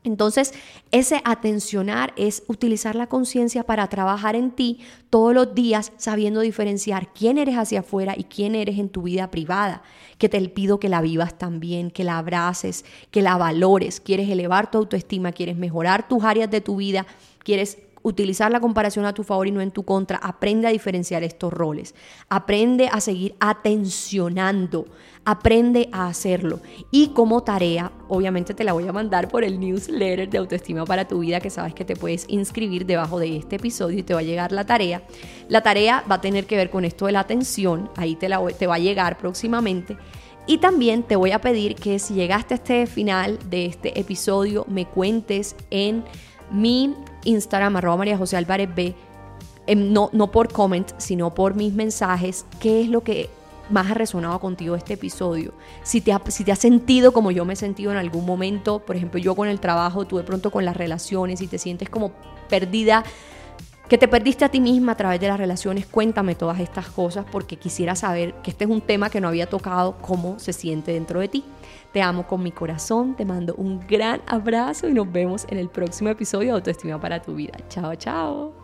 Entonces, 0.03 0.53
ese 0.91 1.21
atencionar 1.23 2.13
es 2.17 2.43
utilizar 2.47 2.95
la 2.95 3.07
conciencia 3.07 3.63
para 3.63 3.87
trabajar 3.87 4.35
en 4.35 4.51
ti 4.51 4.79
todos 5.09 5.33
los 5.33 5.55
días, 5.55 5.93
sabiendo 5.97 6.41
diferenciar 6.41 7.13
quién 7.13 7.37
eres 7.37 7.57
hacia 7.57 7.79
afuera 7.79 8.13
y 8.17 8.25
quién 8.25 8.55
eres 8.55 8.79
en 8.79 8.89
tu 8.89 9.03
vida 9.03 9.31
privada. 9.31 9.81
Que 10.17 10.29
te 10.29 10.41
pido 10.49 10.79
que 10.79 10.89
la 10.89 11.01
vivas 11.01 11.37
también, 11.37 11.89
que 11.89 12.03
la 12.03 12.17
abraces, 12.17 12.83
que 13.11 13.21
la 13.21 13.37
valores. 13.37 14.01
Quieres 14.01 14.29
elevar 14.29 14.69
tu 14.69 14.77
autoestima, 14.77 15.31
quieres 15.31 15.55
mejorar 15.55 16.07
tus 16.07 16.23
áreas 16.23 16.51
de 16.51 16.61
tu 16.61 16.75
vida, 16.75 17.05
quieres 17.43 17.77
utilizar 18.03 18.51
la 18.51 18.59
comparación 18.59 19.05
a 19.05 19.13
tu 19.13 19.23
favor 19.23 19.47
y 19.47 19.51
no 19.51 19.61
en 19.61 19.71
tu 19.71 19.83
contra. 19.83 20.17
Aprende 20.17 20.67
a 20.67 20.71
diferenciar 20.71 21.23
estos 21.23 21.51
roles. 21.51 21.95
Aprende 22.29 22.89
a 22.91 23.01
seguir 23.01 23.35
atencionando. 23.39 24.85
Aprende 25.25 25.89
a 25.91 26.07
hacerlo. 26.07 26.59
Y 26.91 27.09
como 27.09 27.43
tarea, 27.43 27.91
obviamente 28.09 28.53
te 28.53 28.63
la 28.63 28.73
voy 28.73 28.87
a 28.87 28.93
mandar 28.93 29.29
por 29.29 29.43
el 29.43 29.59
newsletter 29.59 30.29
de 30.29 30.37
autoestima 30.37 30.85
para 30.85 31.07
tu 31.07 31.19
vida, 31.19 31.39
que 31.39 31.49
sabes 31.49 31.73
que 31.73 31.85
te 31.85 31.95
puedes 31.95 32.25
inscribir 32.27 32.85
debajo 32.85 33.19
de 33.19 33.37
este 33.37 33.55
episodio 33.55 33.99
y 33.99 34.03
te 34.03 34.13
va 34.13 34.19
a 34.19 34.23
llegar 34.23 34.51
la 34.51 34.65
tarea. 34.65 35.03
La 35.47 35.61
tarea 35.61 36.03
va 36.11 36.15
a 36.15 36.21
tener 36.21 36.45
que 36.45 36.57
ver 36.57 36.69
con 36.69 36.83
esto 36.83 37.05
de 37.05 37.13
la 37.13 37.21
atención. 37.21 37.89
Ahí 37.95 38.15
te, 38.15 38.27
la 38.27 38.45
te 38.47 38.67
va 38.67 38.75
a 38.75 38.79
llegar 38.79 39.17
próximamente. 39.17 39.97
Y 40.45 40.57
también 40.57 41.03
te 41.03 41.15
voy 41.15 41.31
a 41.31 41.39
pedir 41.39 41.75
que 41.75 41.99
si 41.99 42.15
llegaste 42.15 42.53
a 42.53 42.57
este 42.57 42.85
final 42.85 43.39
de 43.49 43.65
este 43.65 43.97
episodio, 43.97 44.65
me 44.67 44.85
cuentes 44.85 45.55
en 45.69 46.03
mi 46.51 46.93
Instagram, 47.23 47.75
arroba 47.77 47.97
María 47.97 48.17
José 48.17 48.37
Álvarez 48.37 48.69
B, 48.73 48.95
em, 49.67 49.91
no, 49.91 50.09
no 50.13 50.31
por 50.31 50.51
comment, 50.51 50.89
sino 50.97 51.33
por 51.33 51.55
mis 51.55 51.73
mensajes, 51.73 52.45
qué 52.59 52.81
es 52.81 52.89
lo 52.89 53.03
que 53.03 53.29
más 53.69 53.89
ha 53.89 53.93
resonado 53.93 54.39
contigo 54.39 54.75
este 54.75 54.93
episodio. 54.93 55.53
Si 55.83 56.01
te, 56.01 56.11
ha, 56.11 56.21
si 56.27 56.43
te 56.43 56.51
has 56.51 56.59
sentido 56.59 57.11
como 57.11 57.31
yo 57.31 57.45
me 57.45 57.53
he 57.53 57.55
sentido 57.55 57.91
en 57.91 57.97
algún 57.97 58.25
momento, 58.25 58.79
por 58.79 58.95
ejemplo, 58.95 59.19
yo 59.19 59.35
con 59.35 59.47
el 59.47 59.59
trabajo, 59.59 60.05
tú 60.05 60.17
de 60.17 60.23
pronto 60.23 60.51
con 60.51 60.65
las 60.65 60.75
relaciones 60.75 61.41
y 61.41 61.47
te 61.47 61.57
sientes 61.57 61.89
como 61.89 62.11
perdida, 62.49 63.03
que 63.87 63.97
te 63.97 64.07
perdiste 64.07 64.45
a 64.45 64.49
ti 64.49 64.61
misma 64.61 64.93
a 64.93 64.95
través 64.95 65.19
de 65.19 65.27
las 65.27 65.37
relaciones, 65.37 65.85
cuéntame 65.85 66.35
todas 66.35 66.59
estas 66.59 66.87
cosas 66.87 67.25
porque 67.31 67.57
quisiera 67.57 67.95
saber 67.95 68.33
que 68.35 68.51
este 68.51 68.63
es 68.63 68.69
un 68.69 68.81
tema 68.81 69.09
que 69.09 69.19
no 69.21 69.27
había 69.27 69.47
tocado, 69.47 69.97
cómo 70.01 70.39
se 70.39 70.53
siente 70.53 70.93
dentro 70.93 71.19
de 71.19 71.27
ti. 71.27 71.43
Te 71.93 72.01
amo 72.01 72.25
con 72.25 72.41
mi 72.41 72.51
corazón, 72.51 73.15
te 73.15 73.23
mando 73.23 73.53
un 73.55 73.79
gran 73.87 74.19
abrazo 74.25 74.89
y 74.89 74.93
nos 74.93 75.11
vemos 75.11 75.45
en 75.49 75.59
el 75.59 75.69
próximo 75.69 76.09
episodio 76.09 76.47
de 76.47 76.55
Autoestima 76.55 76.99
para 76.99 77.21
tu 77.21 77.35
vida. 77.35 77.53
Chao, 77.69 77.93
chao. 77.95 78.62